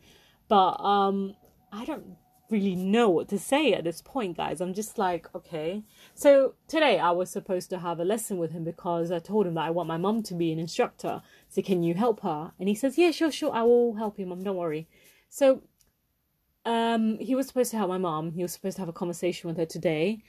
But 0.49 0.79
um, 0.81 1.35
I 1.73 1.85
don't 1.85 2.17
really 2.51 2.77
know 2.77 3.09
what 3.09 3.29
to 3.29 3.39
say 3.39 3.73
at 3.73 3.85
this 3.85 4.03
point, 4.03 4.37
guys. 4.37 4.61
I'm 4.61 4.75
just 4.75 4.99
like, 4.99 5.29
okay. 5.35 5.83
So 6.15 6.55
today 6.69 6.99
I 6.99 7.11
was 7.11 7.31
supposed 7.31 7.71
to 7.71 7.79
have 7.79 7.99
a 7.99 8.05
lesson 8.05 8.39
with 8.39 8.53
him 8.53 8.63
because 8.63 9.11
I 9.11 9.19
told 9.19 9.47
him 9.47 9.55
that 9.55 9.65
I 9.65 9.71
want 9.71 9.89
my 9.89 9.97
mum 9.97 10.23
to 10.25 10.35
be 10.35 10.53
an 10.53 10.59
instructor. 10.59 11.23
So 11.49 11.63
can 11.63 11.83
you 11.83 11.95
help 11.95 12.21
her? 12.21 12.53
And 12.61 12.69
he 12.69 12.75
says, 12.75 12.99
yeah, 12.99 13.11
sure, 13.11 13.33
sure. 13.33 13.53
I 13.53 13.63
will 13.63 13.95
help 13.95 14.19
you, 14.19 14.27
mum. 14.27 14.45
Don't 14.45 14.57
worry. 14.57 14.87
So 15.29 15.63
um, 16.65 17.19
he 17.19 17.35
was 17.35 17.49
supposed 17.49 17.71
to 17.73 17.79
help 17.79 17.89
my 17.89 17.99
mom. 17.99 18.33
He 18.33 18.43
was 18.43 18.53
supposed 18.53 18.77
to 18.77 18.83
have 18.83 18.89
a 18.89 18.93
conversation 18.93 19.49
with 19.49 19.57
her 19.57 19.67
today. 19.67 20.23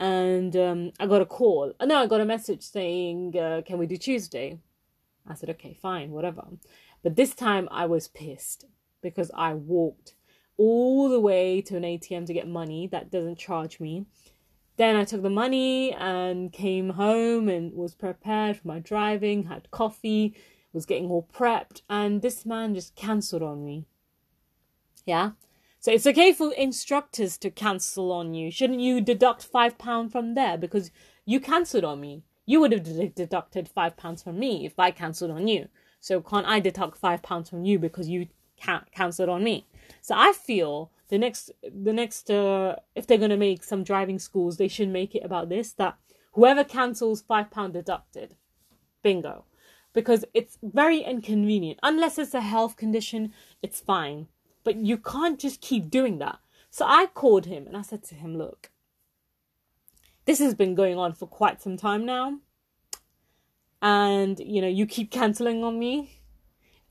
And 0.00 0.56
um, 0.56 0.92
I 0.98 1.06
got 1.06 1.20
a 1.20 1.26
call. 1.26 1.74
Uh, 1.78 1.84
no, 1.84 1.98
I 1.98 2.06
got 2.06 2.22
a 2.22 2.24
message 2.24 2.62
saying, 2.62 3.38
uh, 3.38 3.60
can 3.66 3.76
we 3.78 3.86
do 3.86 3.98
Tuesday? 3.98 4.58
I 5.28 5.34
said, 5.34 5.50
okay, 5.50 5.74
fine, 5.74 6.10
whatever. 6.10 6.42
But 7.02 7.16
this 7.16 7.34
time 7.34 7.68
I 7.70 7.84
was 7.84 8.08
pissed 8.08 8.64
because 9.02 9.30
I 9.34 9.52
walked 9.52 10.14
all 10.56 11.10
the 11.10 11.20
way 11.20 11.60
to 11.62 11.76
an 11.76 11.82
ATM 11.82 12.26
to 12.26 12.32
get 12.32 12.48
money 12.48 12.86
that 12.88 13.10
doesn't 13.10 13.38
charge 13.38 13.78
me. 13.78 14.06
Then 14.78 14.96
I 14.96 15.04
took 15.04 15.20
the 15.22 15.28
money 15.28 15.92
and 15.92 16.50
came 16.50 16.90
home 16.90 17.50
and 17.50 17.74
was 17.74 17.94
prepared 17.94 18.56
for 18.56 18.68
my 18.68 18.78
driving, 18.78 19.44
had 19.44 19.70
coffee, 19.70 20.34
was 20.72 20.86
getting 20.86 21.10
all 21.10 21.28
prepped, 21.34 21.82
and 21.90 22.22
this 22.22 22.46
man 22.46 22.74
just 22.74 22.94
cancelled 22.94 23.42
on 23.42 23.62
me. 23.64 23.84
Yeah. 25.04 25.32
So 25.82 25.90
it's 25.90 26.06
okay 26.06 26.34
for 26.34 26.52
instructors 26.52 27.38
to 27.38 27.50
cancel 27.50 28.12
on 28.12 28.34
you. 28.34 28.50
Shouldn't 28.50 28.80
you 28.80 29.00
deduct 29.00 29.42
five 29.42 29.78
pound 29.78 30.12
from 30.12 30.34
there 30.34 30.58
because 30.58 30.90
you 31.24 31.40
cancelled 31.40 31.84
on 31.84 32.02
me? 32.02 32.22
You 32.44 32.60
would 32.60 32.72
have 32.72 33.14
deducted 33.14 33.66
five 33.66 33.96
pounds 33.96 34.22
from 34.22 34.38
me 34.38 34.66
if 34.66 34.78
I 34.78 34.90
cancelled 34.90 35.30
on 35.30 35.48
you. 35.48 35.68
So 35.98 36.20
can't 36.20 36.46
I 36.46 36.60
deduct 36.60 36.98
five 36.98 37.22
pounds 37.22 37.48
from 37.48 37.64
you 37.64 37.78
because 37.78 38.10
you 38.10 38.28
can't 38.58 38.92
cancelled 38.92 39.30
on 39.30 39.42
me? 39.42 39.66
So 40.02 40.14
I 40.14 40.34
feel 40.34 40.90
the 41.08 41.16
next 41.16 41.50
the 41.62 41.94
next 41.94 42.30
uh, 42.30 42.76
if 42.94 43.06
they're 43.06 43.16
gonna 43.16 43.38
make 43.38 43.64
some 43.64 43.82
driving 43.82 44.18
schools, 44.18 44.58
they 44.58 44.68
should 44.68 44.90
make 44.90 45.14
it 45.14 45.24
about 45.24 45.48
this 45.48 45.72
that 45.72 45.96
whoever 46.32 46.62
cancels 46.62 47.22
five 47.22 47.50
pound 47.50 47.72
deducted. 47.72 48.36
Bingo. 49.02 49.46
Because 49.94 50.26
it's 50.34 50.58
very 50.62 51.00
inconvenient. 51.00 51.80
Unless 51.82 52.18
it's 52.18 52.34
a 52.34 52.42
health 52.42 52.76
condition, 52.76 53.32
it's 53.62 53.80
fine. 53.80 54.28
But 54.64 54.76
you 54.76 54.98
can't 54.98 55.38
just 55.38 55.60
keep 55.60 55.90
doing 55.90 56.18
that. 56.18 56.38
So 56.70 56.84
I 56.86 57.06
called 57.06 57.46
him 57.46 57.66
and 57.66 57.76
I 57.76 57.82
said 57.82 58.02
to 58.04 58.14
him, 58.14 58.36
look, 58.36 58.70
this 60.24 60.38
has 60.38 60.54
been 60.54 60.74
going 60.74 60.98
on 60.98 61.12
for 61.14 61.26
quite 61.26 61.62
some 61.62 61.76
time 61.76 62.04
now. 62.04 62.38
And, 63.82 64.38
you 64.38 64.60
know, 64.60 64.68
you 64.68 64.86
keep 64.86 65.10
cancelling 65.10 65.64
on 65.64 65.78
me. 65.78 66.20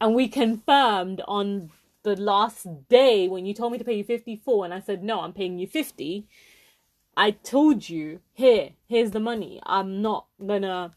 And 0.01 0.15
we 0.15 0.27
confirmed 0.27 1.21
on 1.27 1.71
the 2.03 2.15
last 2.15 2.65
day 2.87 3.27
when 3.27 3.45
you 3.45 3.53
told 3.53 3.71
me 3.71 3.77
to 3.77 3.83
pay 3.83 3.97
you 3.97 4.03
54 4.03 4.65
and 4.65 4.73
I 4.73 4.79
said, 4.79 5.03
no, 5.03 5.21
I'm 5.21 5.33
paying 5.33 5.59
you 5.59 5.67
50. 5.67 6.27
I 7.15 7.31
told 7.31 7.89
you, 7.89 8.21
here, 8.33 8.71
here's 8.87 9.11
the 9.11 9.19
money. 9.19 9.59
I'm 9.65 10.01
not 10.01 10.27
gonna 10.45 10.95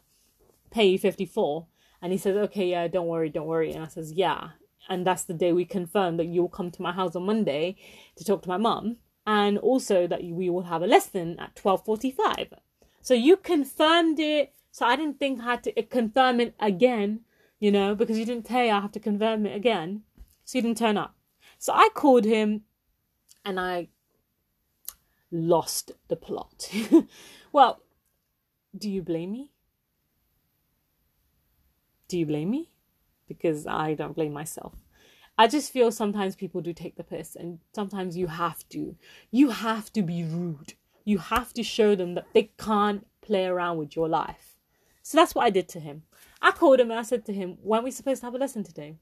pay 0.70 0.86
you 0.86 0.98
54. 0.98 1.66
And 2.00 2.12
he 2.12 2.18
says, 2.18 2.36
okay, 2.36 2.70
yeah, 2.70 2.88
don't 2.88 3.08
worry, 3.08 3.28
don't 3.28 3.46
worry. 3.46 3.72
And 3.72 3.84
I 3.84 3.88
says, 3.88 4.12
yeah 4.12 4.50
and 4.88 5.06
that's 5.06 5.24
the 5.24 5.34
day 5.34 5.52
we 5.52 5.64
confirmed 5.64 6.18
that 6.18 6.26
you'll 6.26 6.48
come 6.48 6.70
to 6.70 6.82
my 6.82 6.92
house 6.92 7.16
on 7.16 7.24
Monday 7.24 7.76
to 8.16 8.24
talk 8.24 8.42
to 8.42 8.48
my 8.48 8.56
mum, 8.56 8.96
and 9.26 9.58
also 9.58 10.06
that 10.06 10.22
we 10.24 10.50
will 10.50 10.62
have 10.62 10.82
a 10.82 10.86
lesson 10.86 11.38
at 11.38 11.56
twelve 11.56 11.84
forty-five. 11.84 12.52
So 13.00 13.14
you 13.14 13.36
confirmed 13.36 14.18
it. 14.20 14.54
So 14.70 14.86
I 14.86 14.96
didn't 14.96 15.18
think 15.18 15.40
I 15.40 15.44
had 15.44 15.64
to 15.64 15.78
uh, 15.78 15.82
confirm 15.90 16.40
it 16.40 16.54
again, 16.58 17.20
you 17.60 17.70
know, 17.70 17.94
because 17.94 18.18
you 18.18 18.24
didn't 18.24 18.46
tell 18.46 18.60
I 18.70 18.80
have 18.80 18.92
to 18.92 19.00
confirm 19.00 19.44
it 19.44 19.54
again. 19.54 20.02
So 20.44 20.58
you 20.58 20.62
didn't 20.62 20.78
turn 20.78 20.96
up. 20.96 21.14
So 21.58 21.72
I 21.72 21.88
called 21.94 22.24
him, 22.24 22.62
and 23.44 23.60
I 23.60 23.88
lost 25.30 25.92
the 26.08 26.16
plot. 26.16 26.70
well, 27.52 27.82
do 28.76 28.90
you 28.90 29.02
blame 29.02 29.32
me? 29.32 29.52
Do 32.08 32.18
you 32.18 32.26
blame 32.26 32.50
me? 32.50 32.71
Because 33.36 33.66
I 33.66 33.94
don't 33.94 34.14
blame 34.14 34.32
myself. 34.32 34.74
I 35.38 35.46
just 35.48 35.72
feel 35.72 35.90
sometimes 35.90 36.36
people 36.36 36.60
do 36.60 36.72
take 36.72 36.96
the 36.96 37.04
piss, 37.04 37.36
and 37.36 37.58
sometimes 37.74 38.16
you 38.16 38.26
have 38.26 38.68
to. 38.70 38.96
You 39.30 39.50
have 39.50 39.92
to 39.94 40.02
be 40.02 40.24
rude. 40.24 40.74
You 41.04 41.18
have 41.18 41.52
to 41.54 41.62
show 41.62 41.94
them 41.94 42.14
that 42.14 42.26
they 42.34 42.50
can't 42.58 43.06
play 43.22 43.46
around 43.46 43.78
with 43.78 43.96
your 43.96 44.08
life. 44.08 44.56
So 45.02 45.16
that's 45.16 45.34
what 45.34 45.44
I 45.44 45.50
did 45.50 45.68
to 45.70 45.80
him. 45.80 46.02
I 46.40 46.52
called 46.52 46.80
him 46.80 46.90
and 46.90 46.98
I 46.98 47.02
said 47.02 47.24
to 47.26 47.32
him, 47.32 47.58
Weren't 47.62 47.84
we 47.84 47.90
supposed 47.90 48.20
to 48.20 48.26
have 48.26 48.34
a 48.34 48.38
lesson 48.38 48.62
today? 48.62 48.88
And 48.88 48.96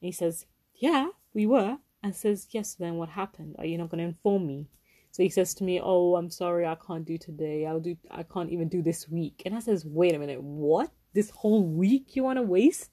he 0.00 0.12
says, 0.12 0.46
Yeah, 0.74 1.08
we 1.34 1.46
were. 1.46 1.78
And 2.02 2.14
says, 2.14 2.48
Yes, 2.50 2.74
then 2.74 2.96
what 2.96 3.10
happened? 3.10 3.56
Are 3.58 3.66
you 3.66 3.78
not 3.78 3.90
going 3.90 3.98
to 3.98 4.04
inform 4.08 4.46
me? 4.46 4.68
So 5.12 5.22
he 5.22 5.28
says 5.28 5.54
to 5.54 5.64
me, 5.64 5.80
Oh, 5.82 6.14
I'm 6.14 6.30
sorry, 6.30 6.66
I 6.66 6.76
can't 6.76 7.04
do 7.04 7.18
today. 7.18 7.66
I'll 7.66 7.80
do 7.80 7.96
I 8.10 8.22
can't 8.22 8.50
even 8.50 8.68
do 8.68 8.82
this 8.82 9.08
week. 9.08 9.42
And 9.44 9.54
I 9.54 9.60
says, 9.60 9.84
Wait 9.84 10.14
a 10.14 10.18
minute, 10.18 10.42
what? 10.42 10.90
This 11.12 11.30
whole 11.30 11.64
week 11.64 12.14
you 12.14 12.22
want 12.22 12.38
to 12.38 12.42
waste? 12.42 12.90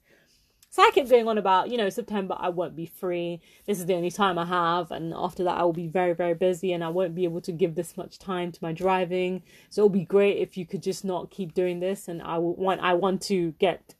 So 0.69 0.83
I 0.83 0.91
kept 0.93 1.09
going 1.09 1.27
on 1.27 1.37
about, 1.37 1.69
you 1.69 1.77
know, 1.77 1.89
September 1.89 2.35
I 2.37 2.49
won't 2.49 2.75
be 2.75 2.85
free. 2.85 3.41
This 3.65 3.79
is 3.79 3.85
the 3.85 3.95
only 3.95 4.11
time 4.11 4.37
I 4.37 4.45
have, 4.45 4.91
and 4.91 5.13
after 5.15 5.43
that 5.45 5.57
I 5.57 5.63
will 5.63 5.73
be 5.73 5.87
very, 5.87 6.13
very 6.13 6.33
busy, 6.33 6.73
and 6.73 6.83
I 6.83 6.89
won't 6.89 7.15
be 7.15 7.23
able 7.23 7.41
to 7.41 7.51
give 7.51 7.75
this 7.75 7.97
much 7.97 8.19
time 8.19 8.51
to 8.51 8.59
my 8.61 8.73
driving. 8.73 9.43
So 9.69 9.81
it'll 9.81 9.89
be 9.89 10.05
great 10.05 10.37
if 10.37 10.57
you 10.57 10.65
could 10.65 10.83
just 10.83 11.05
not 11.05 11.31
keep 11.31 11.53
doing 11.53 11.79
this, 11.79 12.07
and 12.07 12.21
I 12.21 12.37
want 12.37 12.81
I 12.81 12.93
want 12.93 13.21
to 13.23 13.53
get 13.59 13.95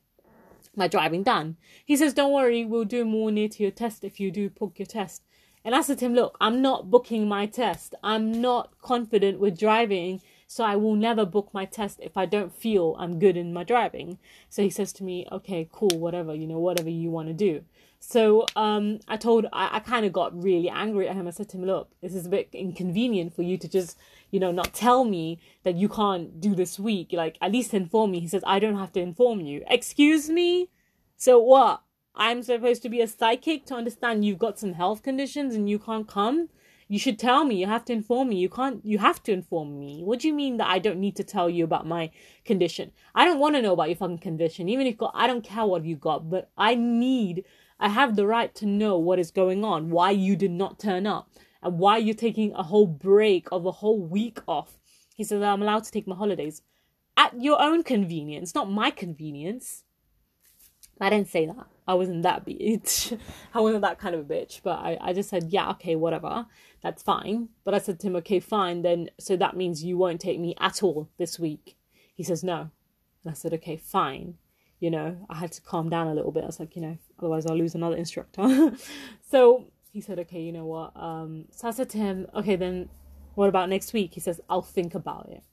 my 0.76 0.88
driving 0.88 1.24
done. 1.24 1.58
He 1.86 1.96
says, 1.96 2.14
"Don't 2.14 2.34
worry, 2.34 2.64
we'll 2.66 2.86
do 2.86 3.06
more 3.06 3.32
near 3.32 3.50
to 3.50 3.64
your 3.64 3.72
test 3.72 4.04
if 4.04 4.20
you 4.20 4.30
do 4.30 4.50
book 4.50 4.78
your 4.78 4.86
test." 4.86 5.24
And 5.64 5.74
I 5.74 5.82
said 5.82 5.98
to 6.00 6.06
him, 6.06 6.14
"Look, 6.14 6.38
I'm 6.40 6.62
not 6.62 6.92
booking 6.92 7.28
my 7.28 7.46
test. 7.46 7.96
I'm 8.04 8.42
not 8.42 8.80
confident 8.82 9.40
with 9.40 9.58
driving." 9.58 10.22
So 10.48 10.64
I 10.64 10.78
will 10.78 10.96
never 10.96 11.26
book 11.26 11.50
my 11.54 11.66
test 11.66 12.00
if 12.02 12.16
I 12.16 12.26
don't 12.26 12.56
feel 12.56 12.96
I'm 12.98 13.20
good 13.20 13.36
in 13.36 13.54
my 13.54 13.66
driving. 13.66 14.18
So 14.50 14.64
he 14.64 14.70
says 14.70 14.94
to 14.94 15.04
me, 15.04 15.28
okay, 15.30 15.68
cool, 15.72 16.00
whatever, 16.00 16.34
you 16.34 16.48
know, 16.48 16.60
whatever 16.60 16.90
you 16.90 17.12
want 17.12 17.28
to 17.28 17.34
do. 17.34 17.66
So 18.00 18.46
um, 18.56 19.00
I 19.08 19.18
told, 19.18 19.48
I, 19.52 19.78
I 19.78 19.80
kind 19.80 20.06
of 20.06 20.14
got 20.14 20.42
really 20.42 20.70
angry 20.70 21.10
at 21.10 21.16
him. 21.16 21.28
I 21.28 21.32
said 21.32 21.50
to 21.50 21.58
him, 21.58 21.66
look, 21.66 21.92
this 22.02 22.16
is 22.16 22.26
a 22.26 22.30
bit 22.30 22.50
inconvenient 22.54 23.36
for 23.36 23.42
you 23.42 23.58
to 23.58 23.68
just, 23.68 23.98
you 24.32 24.40
know, 24.40 24.52
not 24.52 24.74
tell 24.74 25.04
me 25.04 25.40
that 25.64 25.76
you 25.76 25.90
can't 25.90 26.40
do 26.40 26.56
this 26.56 26.80
week. 26.80 27.10
Like, 27.12 27.38
at 27.42 27.52
least 27.52 27.74
inform 27.74 28.12
me. 28.12 28.22
He 28.22 28.28
says, 28.28 28.44
I 28.48 28.60
don't 28.60 28.78
have 28.78 28.94
to 28.94 29.02
inform 29.02 29.42
you. 29.42 29.64
Excuse 29.68 30.30
me? 30.30 30.70
So 31.18 31.40
what? 31.40 31.82
I'm 32.16 32.42
supposed 32.42 32.82
to 32.84 32.90
be 32.90 33.02
a 33.02 33.08
psychic 33.08 33.66
to 33.66 33.76
understand 33.76 34.24
you've 34.24 34.40
got 34.40 34.58
some 34.58 34.74
health 34.74 35.04
conditions 35.04 35.54
and 35.56 35.70
you 35.70 35.78
can't 35.78 36.08
come? 36.08 36.50
You 36.88 37.00
should 37.00 37.20
tell 37.20 37.44
me. 37.44 37.56
You 37.56 37.68
have 37.68 37.86
to 37.86 37.94
inform 37.94 38.30
me. 38.30 38.38
You 38.38 38.50
can't, 38.50 38.86
you 38.86 38.98
have 39.00 39.22
to 39.24 39.34
inform 39.34 39.78
me. 39.80 40.02
What 40.04 40.20
do 40.20 40.28
you 40.28 40.34
mean 40.34 40.58
that 40.58 40.70
I 40.70 40.80
don't 40.80 41.00
need 41.00 41.16
to 41.18 41.24
tell 41.24 41.50
you 41.50 41.64
about 41.64 41.86
my 41.86 42.12
condition? 42.46 42.92
I 43.14 43.26
don't 43.26 43.40
want 43.40 43.56
to 43.56 43.62
know 43.62 43.74
about 43.74 43.90
your 43.90 43.98
fucking 43.98 44.20
condition. 44.20 44.70
Even 44.70 44.88
if 44.88 44.98
got, 44.98 45.12
I 45.14 45.28
don't 45.28 45.44
care 45.44 45.66
what 45.66 45.86
you 45.86 45.96
got, 45.96 46.30
but 46.30 46.50
I 46.58 46.76
need, 46.76 47.44
I 47.80 47.90
have 47.90 48.16
the 48.16 48.26
right 48.26 48.54
to 48.56 48.66
know 48.66 48.98
what 48.98 49.20
is 49.20 49.32
going 49.32 49.64
on, 49.64 49.90
why 49.90 50.12
you 50.12 50.36
did 50.36 50.52
not 50.52 50.80
turn 50.80 51.06
up, 51.06 51.30
and 51.62 51.78
why 51.78 51.98
you're 51.98 52.16
taking 52.16 52.54
a 52.54 52.64
whole 52.64 52.88
break 52.88 53.48
of 53.52 53.66
a 53.66 53.72
whole 53.72 54.00
week 54.00 54.40
off. 54.48 54.78
He 55.16 55.24
says, 55.24 55.42
I'm 55.42 55.62
allowed 55.62 55.84
to 55.84 55.92
take 55.92 56.08
my 56.08 56.16
holidays 56.16 56.62
at 57.18 57.42
your 57.42 57.62
own 57.62 57.84
convenience, 57.84 58.56
not 58.56 58.70
my 58.70 58.92
convenience. 58.92 59.84
I 61.00 61.10
didn't 61.10 61.30
say 61.30 61.46
that. 61.46 61.68
I 61.88 61.94
wasn't 61.94 62.24
that 62.24 62.46
bitch. 62.46 63.18
I 63.54 63.62
wasn't 63.62 63.84
that 63.84 64.00
kind 64.00 64.16
of 64.16 64.22
a 64.22 64.34
bitch. 64.34 64.62
But 64.64 64.80
I, 64.80 64.98
I 65.00 65.14
just 65.14 65.30
said, 65.30 65.48
yeah, 65.50 65.70
okay, 65.72 65.96
whatever. 65.96 66.46
That's 66.82 67.04
fine. 67.04 67.50
But 67.64 67.74
I 67.74 67.80
said 67.80 68.00
to 68.00 68.08
him, 68.08 68.16
okay, 68.18 68.40
fine. 68.40 68.82
Then, 68.82 69.10
so 69.20 69.38
that 69.38 69.56
means 69.56 69.84
you 69.84 69.98
won't 69.98 70.20
take 70.20 70.40
me 70.40 70.56
at 70.60 70.84
all 70.84 71.10
this 71.18 71.40
week. 71.40 71.78
He 72.14 72.24
says, 72.24 72.44
no. 72.44 72.70
And 73.24 73.32
I 73.32 73.34
said, 73.34 73.54
okay, 73.54 73.78
fine. 73.78 74.36
You 74.80 74.92
know, 74.92 75.26
I 75.30 75.36
had 75.36 75.52
to 75.54 75.62
calm 75.62 75.90
down 75.90 76.08
a 76.08 76.14
little 76.14 76.32
bit. 76.32 76.44
I 76.44 76.48
was 76.48 76.60
like, 76.60 76.76
you 76.76 76.82
know, 76.82 76.98
otherwise 77.20 77.46
I'll 77.46 77.58
lose 77.58 77.74
another 77.74 77.96
instructor. 77.96 78.74
so 79.30 79.66
he 79.92 80.02
said, 80.02 80.20
okay, 80.20 80.42
you 80.42 80.52
know 80.52 80.66
what? 80.66 80.96
Um, 80.96 81.46
so 81.52 81.68
I 81.68 81.72
said 81.72 81.90
to 81.92 81.98
him, 81.98 82.28
okay, 82.36 82.56
then 82.56 82.90
what 83.34 83.50
about 83.50 83.70
next 83.70 83.94
week? 83.94 84.14
He 84.14 84.20
says, 84.20 84.40
I'll 84.50 84.62
think 84.62 84.94
about 84.94 85.30
it. 85.30 85.44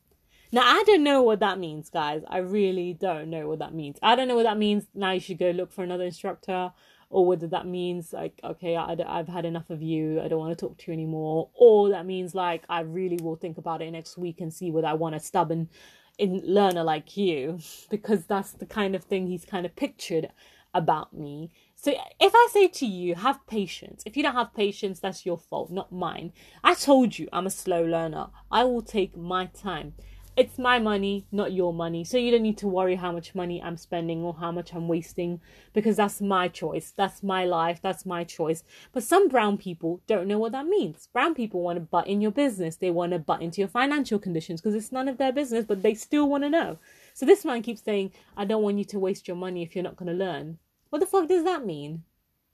Now, 0.55 0.63
I 0.63 0.85
don't 0.87 1.03
know 1.03 1.21
what 1.21 1.41
that 1.41 1.59
means, 1.59 1.91
guys. 1.91 2.23
I 2.29 2.39
really 2.39 2.95
don't 2.95 3.29
know 3.29 3.49
what 3.49 3.59
that 3.59 3.75
means. 3.75 3.99
I 4.01 4.15
don't 4.15 4.29
know 4.29 4.37
what 4.37 4.45
that 4.45 4.57
means. 4.57 4.85
Now 4.95 5.11
you 5.11 5.19
should 5.19 5.39
go 5.39 5.51
look 5.51 5.73
for 5.73 5.83
another 5.83 6.05
instructor, 6.05 6.71
or 7.11 7.27
whether 7.27 7.49
that 7.49 7.67
means, 7.67 8.13
like, 8.13 8.39
okay, 8.45 8.77
I, 8.77 8.97
I've 9.05 9.27
had 9.27 9.47
enough 9.47 9.69
of 9.71 9.83
you. 9.83 10.21
I 10.21 10.29
don't 10.29 10.39
want 10.39 10.57
to 10.57 10.65
talk 10.65 10.79
to 10.79 10.85
you 10.87 10.93
anymore. 10.93 11.51
Or 11.55 11.89
that 11.89 12.07
means, 12.07 12.37
like, 12.37 12.63
I 12.69 12.83
really 12.83 13.19
will 13.21 13.35
think 13.35 13.59
about 13.59 13.83
it 13.83 13.91
next 13.91 14.17
week 14.17 14.41
and 14.41 14.55
see 14.55 14.71
whether 14.71 14.87
I 14.87 14.93
want 14.93 15.17
a 15.17 15.19
stubborn 15.19 15.71
in 16.19 16.41
learner 16.45 16.85
like 16.85 17.17
you, 17.17 17.59
because 17.91 18.27
that's 18.27 18.53
the 18.53 18.67
kind 18.67 18.95
of 18.95 19.03
thing 19.03 19.27
he's 19.27 19.45
kind 19.45 19.67
of 19.67 19.75
pictured 19.75 20.29
about 20.73 21.13
me. 21.13 21.51
So 21.75 21.91
if 22.21 22.33
I 22.33 22.49
say 22.53 22.69
to 22.69 22.87
you, 22.87 23.17
have 23.17 23.45
patience, 23.49 24.05
if 24.07 24.17
you 24.17 24.23
don't 24.23 24.35
have 24.35 24.55
patience, 24.55 25.01
that's 25.01 25.27
your 25.27 25.37
fault, 25.37 25.73
not 25.73 25.91
mine. 25.91 26.33
I 26.63 26.75
told 26.75 27.19
you 27.19 27.29
I'm 27.33 27.47
a 27.47 27.51
slow 27.51 27.85
learner. 27.85 28.29
I 28.53 28.63
will 28.63 28.83
take 28.83 29.17
my 29.17 29.47
time. 29.47 29.95
It's 30.37 30.59
my 30.59 30.81
money, 30.81 31.27
not 31.31 31.53
your 31.53 31.73
money. 31.73 32.03
So 32.03 32.19
you 32.19 32.33
don't 32.33 32.43
need 32.43 32.59
to 32.59 32.67
worry 32.67 32.97
how 32.97 33.13
much 33.13 33.37
money 33.37 33.63
I'm 33.63 33.77
spending 33.77 34.25
or 34.25 34.35
how 34.35 34.51
much 34.51 34.75
I'm 34.75 34.89
wasting 34.89 35.41
because 35.73 35.97
that's 35.97 36.21
my 36.21 36.49
choice. 36.49 36.93
That's 36.97 37.23
my 37.23 37.45
life. 37.45 37.81
That's 37.81 38.05
my 38.05 38.25
choice. 38.25 38.65
But 38.93 39.05
some 39.05 39.29
brown 39.29 39.59
people 39.59 40.01
don't 40.09 40.27
know 40.27 40.39
what 40.39 40.51
that 40.51 40.67
means. 40.67 41.09
Brown 41.13 41.37
people 41.37 41.61
want 41.61 41.77
to 41.77 41.81
butt 41.83 42.09
in 42.09 42.21
your 42.21 42.33
business. 42.33 42.75
They 42.75 42.91
want 42.91 43.13
to 43.13 43.21
butt 43.21 43.43
into 43.43 43.61
your 43.61 43.69
financial 43.69 44.19
conditions 44.19 44.61
because 44.61 44.75
it's 44.75 44.91
none 44.91 45.07
of 45.07 45.19
their 45.19 45.33
business, 45.33 45.65
but 45.67 45.83
they 45.83 45.95
still 45.95 46.29
want 46.29 46.43
to 46.43 46.51
know. 46.51 46.79
So 47.13 47.25
this 47.25 47.45
man 47.45 47.63
keeps 47.63 47.83
saying, 47.83 48.11
I 48.37 48.45
don't 48.45 48.65
want 48.65 48.79
you 48.79 48.85
to 48.87 48.99
waste 48.99 49.29
your 49.29 49.37
money 49.37 49.63
if 49.63 49.77
you're 49.77 49.85
not 49.85 49.97
going 49.97 50.11
to 50.11 50.25
learn. 50.25 50.59
What 50.91 50.99
the 50.99 51.07
fuck 51.07 51.29
does 51.29 51.45
that 51.45 51.65
mean? 51.65 52.03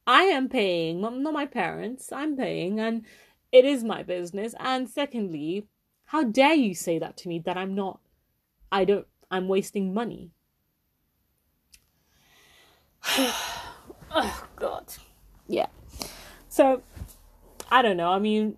I 0.06 0.24
am 0.24 0.50
paying, 0.50 1.00
not 1.00 1.14
my 1.32 1.46
parents. 1.46 2.12
I'm 2.12 2.36
paying 2.36 2.78
and 2.78 3.06
it 3.52 3.64
is 3.64 3.82
my 3.84 4.02
business. 4.02 4.54
And 4.60 4.86
secondly, 4.86 5.66
how 6.10 6.24
dare 6.24 6.54
you 6.54 6.74
say 6.74 6.98
that 6.98 7.16
to 7.16 7.28
me 7.28 7.38
that 7.38 7.56
I'm 7.56 7.76
not, 7.76 8.00
I 8.72 8.84
don't, 8.84 9.06
I'm 9.30 9.46
wasting 9.46 9.94
money? 9.94 10.32
oh, 13.16 14.48
God. 14.56 14.92
Yeah. 15.46 15.68
So, 16.48 16.82
I 17.70 17.80
don't 17.82 17.96
know. 17.96 18.10
I 18.10 18.18
mean, 18.18 18.56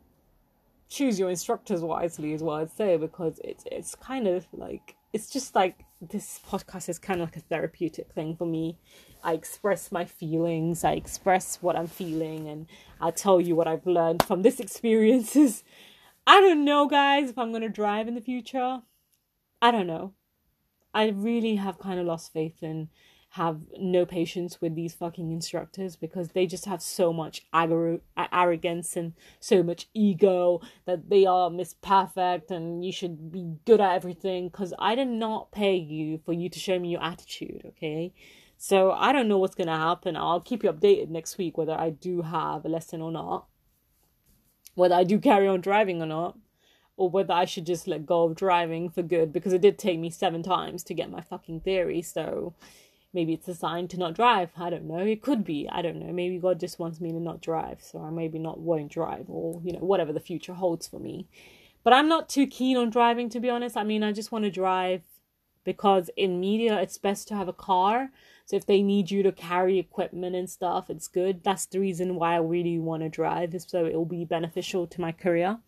choose 0.88 1.18
your 1.18 1.28
instructors 1.28 1.82
wisely 1.82 2.32
is 2.32 2.42
what 2.42 2.62
I'd 2.62 2.70
say 2.70 2.96
because 2.96 3.38
it's 3.44 3.64
it's 3.70 3.94
kind 3.96 4.26
of 4.26 4.46
like 4.52 4.96
it's 5.12 5.28
just 5.28 5.54
like 5.54 5.84
this 6.00 6.40
podcast 6.48 6.88
is 6.88 6.98
kind 6.98 7.20
of 7.20 7.28
like 7.28 7.36
a 7.36 7.40
therapeutic 7.40 8.12
thing 8.12 8.34
for 8.34 8.46
me. 8.46 8.78
I 9.22 9.34
express 9.34 9.92
my 9.92 10.06
feelings, 10.06 10.84
I 10.84 10.92
express 10.92 11.58
what 11.60 11.76
I'm 11.76 11.86
feeling, 11.86 12.48
and 12.48 12.66
I 12.98 13.10
tell 13.10 13.42
you 13.42 13.54
what 13.54 13.68
I've 13.68 13.86
learned 13.86 14.22
from 14.22 14.40
this 14.40 14.58
experiences 14.66 15.64
I 16.26 16.40
don't 16.40 16.64
know, 16.64 16.86
guys, 16.86 17.30
if 17.30 17.38
I'm 17.38 17.50
going 17.50 17.62
to 17.62 17.68
drive 17.68 18.06
in 18.06 18.14
the 18.14 18.20
future. 18.20 18.82
I 19.60 19.70
don't 19.70 19.86
know. 19.86 20.14
I 20.94 21.08
really 21.08 21.56
have 21.56 21.78
kind 21.78 21.98
of 21.98 22.06
lost 22.06 22.32
faith 22.32 22.62
and 22.62 22.88
have 23.30 23.60
no 23.78 24.04
patience 24.04 24.60
with 24.60 24.74
these 24.74 24.92
fucking 24.92 25.32
instructors 25.32 25.96
because 25.96 26.28
they 26.28 26.46
just 26.46 26.66
have 26.66 26.82
so 26.82 27.14
much 27.14 27.46
agar- 27.54 28.00
arrogance 28.30 28.94
and 28.94 29.14
so 29.40 29.62
much 29.62 29.88
ego 29.94 30.60
that 30.84 31.08
they 31.08 31.24
are 31.24 31.48
miss 31.48 31.72
perfect 31.72 32.50
and 32.50 32.84
you 32.84 32.92
should 32.92 33.32
be 33.32 33.54
good 33.64 33.80
at 33.80 33.94
everything 33.94 34.48
because 34.48 34.74
I 34.78 34.94
did 34.94 35.08
not 35.08 35.50
pay 35.50 35.74
you 35.76 36.18
for 36.18 36.34
you 36.34 36.50
to 36.50 36.58
show 36.58 36.78
me 36.78 36.90
your 36.90 37.02
attitude, 37.02 37.62
okay? 37.68 38.12
So 38.58 38.92
I 38.92 39.12
don't 39.12 39.28
know 39.28 39.38
what's 39.38 39.54
gonna 39.54 39.78
happen. 39.78 40.14
I'll 40.14 40.40
keep 40.40 40.62
you 40.62 40.70
updated 40.70 41.08
next 41.08 41.38
week 41.38 41.56
whether 41.56 41.72
I 41.72 41.88
do 41.88 42.20
have 42.20 42.66
a 42.66 42.68
lesson 42.68 43.00
or 43.00 43.10
not 43.10 43.46
whether 44.74 44.94
I 44.94 45.04
do 45.04 45.18
carry 45.18 45.46
on 45.48 45.60
driving 45.60 46.02
or 46.02 46.06
not, 46.06 46.36
or 46.96 47.08
whether 47.08 47.32
I 47.32 47.44
should 47.44 47.66
just 47.66 47.88
let 47.88 48.06
go 48.06 48.24
of 48.24 48.36
driving 48.36 48.90
for 48.90 49.02
good 49.02 49.32
because 49.32 49.52
it 49.52 49.62
did 49.62 49.78
take 49.78 49.98
me 49.98 50.10
seven 50.10 50.42
times 50.42 50.82
to 50.84 50.94
get 50.94 51.10
my 51.10 51.20
fucking 51.20 51.60
theory. 51.60 52.02
So 52.02 52.54
maybe 53.12 53.32
it's 53.32 53.48
a 53.48 53.54
sign 53.54 53.88
to 53.88 53.98
not 53.98 54.14
drive. 54.14 54.50
I 54.56 54.70
don't 54.70 54.84
know. 54.84 54.98
It 54.98 55.22
could 55.22 55.44
be. 55.44 55.68
I 55.70 55.82
don't 55.82 55.98
know. 55.98 56.12
Maybe 56.12 56.38
God 56.38 56.60
just 56.60 56.78
wants 56.78 57.00
me 57.00 57.10
to 57.12 57.20
not 57.20 57.40
drive, 57.40 57.82
so 57.82 58.02
I 58.02 58.10
maybe 58.10 58.38
not 58.38 58.60
won't 58.60 58.92
drive, 58.92 59.26
or 59.28 59.60
you 59.64 59.72
know 59.72 59.80
whatever 59.80 60.12
the 60.12 60.20
future 60.20 60.54
holds 60.54 60.86
for 60.86 60.98
me. 60.98 61.26
But 61.84 61.92
I'm 61.92 62.08
not 62.08 62.28
too 62.28 62.46
keen 62.46 62.76
on 62.76 62.90
driving 62.90 63.28
to 63.30 63.40
be 63.40 63.50
honest. 63.50 63.76
I 63.76 63.84
mean, 63.84 64.02
I 64.02 64.12
just 64.12 64.32
want 64.32 64.44
to 64.44 64.50
drive 64.50 65.02
because 65.64 66.10
in 66.16 66.40
media 66.40 66.80
it's 66.80 66.98
best 66.98 67.28
to 67.28 67.34
have 67.34 67.48
a 67.48 67.52
car 67.52 68.10
so 68.46 68.56
if 68.56 68.66
they 68.66 68.82
need 68.82 69.10
you 69.10 69.22
to 69.22 69.32
carry 69.32 69.78
equipment 69.78 70.36
and 70.36 70.50
stuff, 70.50 70.90
it's 70.90 71.08
good. 71.08 71.42
That's 71.42 71.66
the 71.66 71.80
reason 71.80 72.16
why 72.16 72.34
I 72.34 72.38
really 72.38 72.78
want 72.78 73.02
to 73.02 73.08
drive, 73.08 73.54
is 73.54 73.64
so 73.66 73.86
it 73.86 73.94
will 73.94 74.04
be 74.04 74.24
beneficial 74.24 74.86
to 74.88 75.00
my 75.00 75.12
career. 75.12 75.58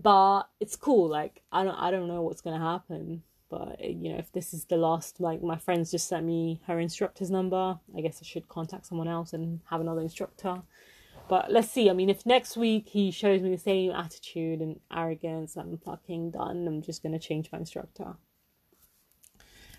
But 0.00 0.44
it's 0.60 0.76
cool. 0.76 1.08
Like 1.08 1.42
I 1.50 1.64
don't 1.64 1.74
I 1.74 1.90
don't 1.90 2.08
know 2.08 2.22
what's 2.22 2.40
gonna 2.40 2.60
happen. 2.60 3.22
But 3.50 3.80
you 3.82 4.12
know, 4.12 4.18
if 4.18 4.30
this 4.30 4.52
is 4.52 4.66
the 4.66 4.76
last, 4.76 5.20
like 5.20 5.42
my 5.42 5.56
friends 5.56 5.90
just 5.90 6.06
sent 6.08 6.24
me 6.24 6.60
her 6.66 6.78
instructor's 6.78 7.30
number. 7.30 7.78
I 7.96 8.00
guess 8.00 8.20
I 8.22 8.26
should 8.26 8.48
contact 8.48 8.86
someone 8.86 9.08
else 9.08 9.32
and 9.32 9.60
have 9.70 9.80
another 9.80 10.02
instructor. 10.02 10.62
But 11.28 11.50
let's 11.50 11.70
see. 11.70 11.90
I 11.90 11.94
mean, 11.94 12.10
if 12.10 12.24
next 12.24 12.56
week 12.56 12.88
he 12.90 13.10
shows 13.10 13.42
me 13.42 13.50
the 13.50 13.58
same 13.58 13.90
attitude 13.90 14.60
and 14.60 14.78
arrogance, 14.94 15.56
I'm 15.56 15.78
fucking 15.78 16.30
done. 16.32 16.66
I'm 16.68 16.82
just 16.82 17.02
gonna 17.02 17.18
change 17.18 17.50
my 17.50 17.58
instructor. 17.58 18.14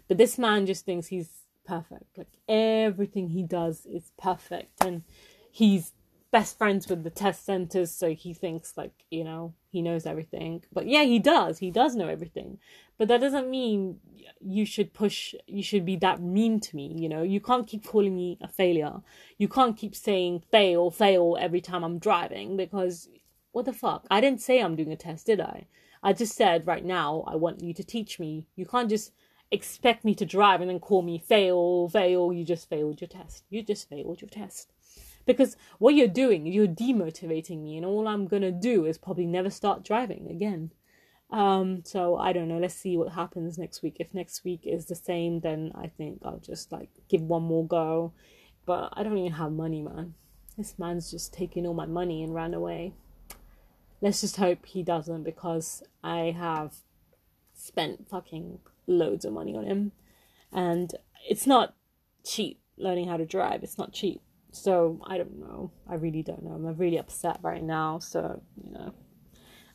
But 0.09 0.17
this 0.17 0.37
man 0.37 0.65
just 0.65 0.85
thinks 0.85 1.07
he's 1.07 1.29
perfect. 1.65 2.17
Like 2.17 2.33
everything 2.49 3.29
he 3.29 3.43
does 3.43 3.85
is 3.85 4.11
perfect, 4.21 4.83
and 4.83 5.03
he's 5.51 5.93
best 6.31 6.57
friends 6.57 6.87
with 6.87 7.03
the 7.03 7.09
test 7.09 7.45
centers, 7.45 7.91
so 7.91 8.13
he 8.13 8.33
thinks 8.33 8.75
like 8.75 9.05
you 9.09 9.23
know 9.23 9.53
he 9.69 9.81
knows 9.81 10.05
everything. 10.05 10.63
But 10.73 10.87
yeah, 10.87 11.03
he 11.03 11.19
does. 11.19 11.59
He 11.59 11.71
does 11.71 11.95
know 11.95 12.09
everything. 12.09 12.57
But 12.97 13.07
that 13.07 13.21
doesn't 13.21 13.49
mean 13.49 13.99
you 14.41 14.65
should 14.65 14.93
push. 14.93 15.35
You 15.45 15.63
should 15.63 15.85
be 15.85 15.95
that 15.97 16.21
mean 16.21 16.59
to 16.59 16.75
me. 16.75 16.95
You 16.97 17.07
know, 17.07 17.21
you 17.21 17.39
can't 17.39 17.67
keep 17.67 17.85
calling 17.85 18.15
me 18.15 18.39
a 18.41 18.47
failure. 18.47 19.01
You 19.37 19.47
can't 19.47 19.77
keep 19.77 19.95
saying 19.95 20.43
fail, 20.51 20.89
fail 20.89 21.37
every 21.39 21.61
time 21.61 21.83
I'm 21.83 21.99
driving 21.99 22.57
because 22.57 23.09
what 23.51 23.65
the 23.65 23.73
fuck? 23.73 24.05
I 24.09 24.21
didn't 24.21 24.41
say 24.41 24.59
I'm 24.59 24.75
doing 24.75 24.91
a 24.91 24.95
test, 24.95 25.27
did 25.27 25.39
I? 25.39 25.67
I 26.01 26.13
just 26.13 26.35
said 26.35 26.65
right 26.65 26.85
now 26.85 27.23
I 27.27 27.35
want 27.35 27.61
you 27.61 27.73
to 27.73 27.83
teach 27.83 28.19
me. 28.19 28.47
You 28.55 28.65
can't 28.65 28.89
just 28.89 29.11
expect 29.51 30.05
me 30.05 30.13
to 30.15 30.25
drive 30.25 30.61
and 30.61 30.69
then 30.69 30.79
call 30.79 31.01
me 31.01 31.17
fail, 31.17 31.89
fail, 31.89 32.31
you 32.31 32.45
just 32.45 32.69
failed 32.69 33.01
your 33.01 33.07
test. 33.07 33.43
You 33.49 33.63
just 33.63 33.89
failed 33.89 34.21
your 34.21 34.29
test. 34.29 34.71
Because 35.25 35.55
what 35.77 35.95
you're 35.95 36.07
doing, 36.07 36.45
you're 36.45 36.67
demotivating 36.67 37.61
me, 37.61 37.77
and 37.77 37.85
all 37.85 38.07
I'm 38.07 38.27
gonna 38.27 38.51
do 38.51 38.85
is 38.85 38.97
probably 38.97 39.27
never 39.27 39.49
start 39.49 39.83
driving 39.83 40.27
again. 40.29 40.71
Um, 41.31 41.83
so 41.85 42.17
I 42.17 42.33
don't 42.33 42.47
know. 42.47 42.57
Let's 42.57 42.73
see 42.73 42.97
what 42.97 43.13
happens 43.13 43.57
next 43.57 43.83
week. 43.83 43.97
If 43.99 44.13
next 44.13 44.43
week 44.43 44.61
is 44.63 44.85
the 44.85 44.95
same, 44.95 45.41
then 45.41 45.71
I 45.75 45.87
think 45.87 46.21
I'll 46.23 46.39
just 46.39 46.71
like 46.71 46.89
give 47.07 47.21
one 47.21 47.43
more 47.43 47.65
go. 47.65 48.13
But 48.65 48.89
I 48.93 49.03
don't 49.03 49.17
even 49.17 49.33
have 49.33 49.51
money, 49.51 49.81
man. 49.81 50.15
This 50.57 50.79
man's 50.79 51.11
just 51.11 51.33
taking 51.33 51.65
all 51.65 51.73
my 51.73 51.85
money 51.85 52.23
and 52.23 52.33
ran 52.33 52.53
away. 52.53 52.93
Let's 54.01 54.21
just 54.21 54.37
hope 54.37 54.65
he 54.65 54.81
doesn't 54.81 55.23
because 55.23 55.83
I 56.03 56.35
have 56.37 56.73
spent 57.53 58.09
fucking 58.09 58.59
loads 58.89 59.23
of 59.25 59.33
money 59.33 59.55
on 59.55 59.65
him. 59.65 59.91
And 60.51 60.93
it's 61.29 61.47
not 61.47 61.75
cheap 62.25 62.59
learning 62.77 63.07
how 63.07 63.17
to 63.17 63.25
drive. 63.25 63.63
It's 63.63 63.77
not 63.77 63.93
cheap. 63.93 64.21
So 64.51 64.99
I 65.05 65.17
don't 65.17 65.39
know. 65.39 65.71
I 65.87 65.95
really 65.95 66.23
don't 66.23 66.43
know. 66.43 66.51
I'm 66.51 66.77
really 66.77 66.97
upset 66.97 67.39
right 67.41 67.63
now. 67.63 67.99
So, 67.99 68.41
you 68.63 68.71
know, 68.71 68.93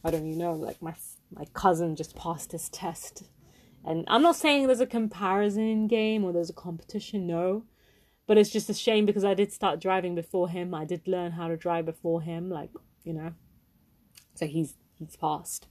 I 0.04 0.10
don't 0.10 0.26
even 0.26 0.38
know. 0.38 0.52
Like 0.52 0.82
my 0.82 0.94
my 1.34 1.44
cousin 1.54 1.96
just 1.96 2.16
passed 2.16 2.52
his 2.52 2.68
test. 2.68 3.24
And 3.84 4.04
I'm 4.08 4.22
not 4.22 4.36
saying 4.36 4.66
there's 4.66 4.80
a 4.80 4.86
comparison 4.86 5.86
game 5.86 6.24
or 6.24 6.32
there's 6.32 6.50
a 6.50 6.54
competition, 6.54 7.26
no. 7.26 7.64
But 8.26 8.38
it's 8.38 8.50
just 8.50 8.70
a 8.70 8.74
shame 8.74 9.04
because 9.04 9.24
I 9.24 9.34
did 9.34 9.52
start 9.52 9.80
driving 9.80 10.14
before 10.14 10.48
him. 10.48 10.74
I 10.74 10.86
did 10.86 11.06
learn 11.06 11.32
how 11.32 11.48
to 11.48 11.56
drive 11.56 11.84
before 11.84 12.22
him, 12.22 12.48
like, 12.48 12.70
you 13.04 13.12
know. 13.12 13.34
So 14.34 14.46
he's 14.46 14.74
he's 14.94 15.16
passed. 15.16 15.68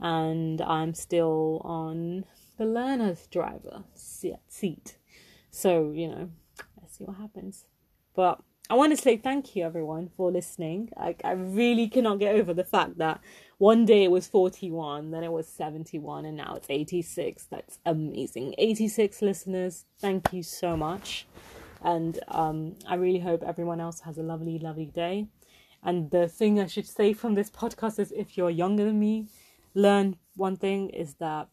And 0.00 0.60
I'm 0.62 0.94
still 0.94 1.60
on 1.64 2.24
the 2.58 2.64
learner's 2.64 3.26
driver 3.26 3.84
seat. 3.94 4.96
So, 5.50 5.92
you 5.92 6.08
know, 6.08 6.30
let's 6.80 6.96
see 6.98 7.04
what 7.04 7.16
happens. 7.16 7.66
But 8.14 8.40
I 8.68 8.74
want 8.74 8.96
to 8.96 9.00
say 9.00 9.16
thank 9.16 9.54
you, 9.54 9.64
everyone, 9.64 10.10
for 10.16 10.32
listening. 10.32 10.90
Like, 10.98 11.20
I 11.24 11.32
really 11.32 11.88
cannot 11.88 12.18
get 12.18 12.34
over 12.34 12.52
the 12.52 12.64
fact 12.64 12.98
that 12.98 13.20
one 13.58 13.86
day 13.86 14.04
it 14.04 14.10
was 14.10 14.26
41, 14.26 15.12
then 15.12 15.22
it 15.22 15.30
was 15.30 15.46
71, 15.46 16.24
and 16.24 16.36
now 16.36 16.54
it's 16.56 16.68
86. 16.68 17.46
That's 17.46 17.78
amazing. 17.86 18.54
86 18.58 19.22
listeners. 19.22 19.84
Thank 20.00 20.32
you 20.32 20.42
so 20.42 20.76
much. 20.76 21.26
And 21.82 22.18
um, 22.28 22.74
I 22.88 22.96
really 22.96 23.20
hope 23.20 23.42
everyone 23.44 23.80
else 23.80 24.00
has 24.00 24.18
a 24.18 24.22
lovely, 24.22 24.58
lovely 24.58 24.86
day. 24.86 25.28
And 25.82 26.10
the 26.10 26.26
thing 26.26 26.58
I 26.58 26.66
should 26.66 26.86
say 26.86 27.12
from 27.12 27.34
this 27.34 27.50
podcast 27.50 28.00
is 28.00 28.12
if 28.12 28.36
you're 28.36 28.50
younger 28.50 28.84
than 28.84 28.98
me, 28.98 29.28
learn 29.74 30.16
one 30.34 30.56
thing 30.56 30.90
is 30.90 31.14
that 31.14 31.48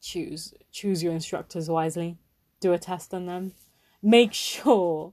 choose 0.00 0.54
choose 0.72 1.02
your 1.02 1.12
instructors 1.12 1.68
wisely. 1.68 2.18
Do 2.60 2.72
a 2.72 2.78
test 2.78 3.14
on 3.14 3.26
them. 3.26 3.52
Make 4.02 4.32
sure 4.50 5.12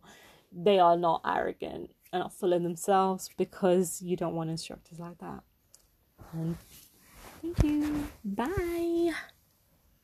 they 0.52 0.80
are 0.80 0.98
not 0.98 1.22
arrogant 1.26 1.92
and 2.14 2.22
not 2.22 2.34
full 2.34 2.54
of 2.54 2.64
themselves 2.64 3.30
because 3.38 4.02
you 4.02 4.16
don't 4.16 4.36
want 4.36 4.50
instructors 4.50 5.00
like 5.00 5.18
that. 5.20 5.44
And 6.34 6.58
thank 7.42 7.64
you. 7.64 8.08
Bye 8.24 9.14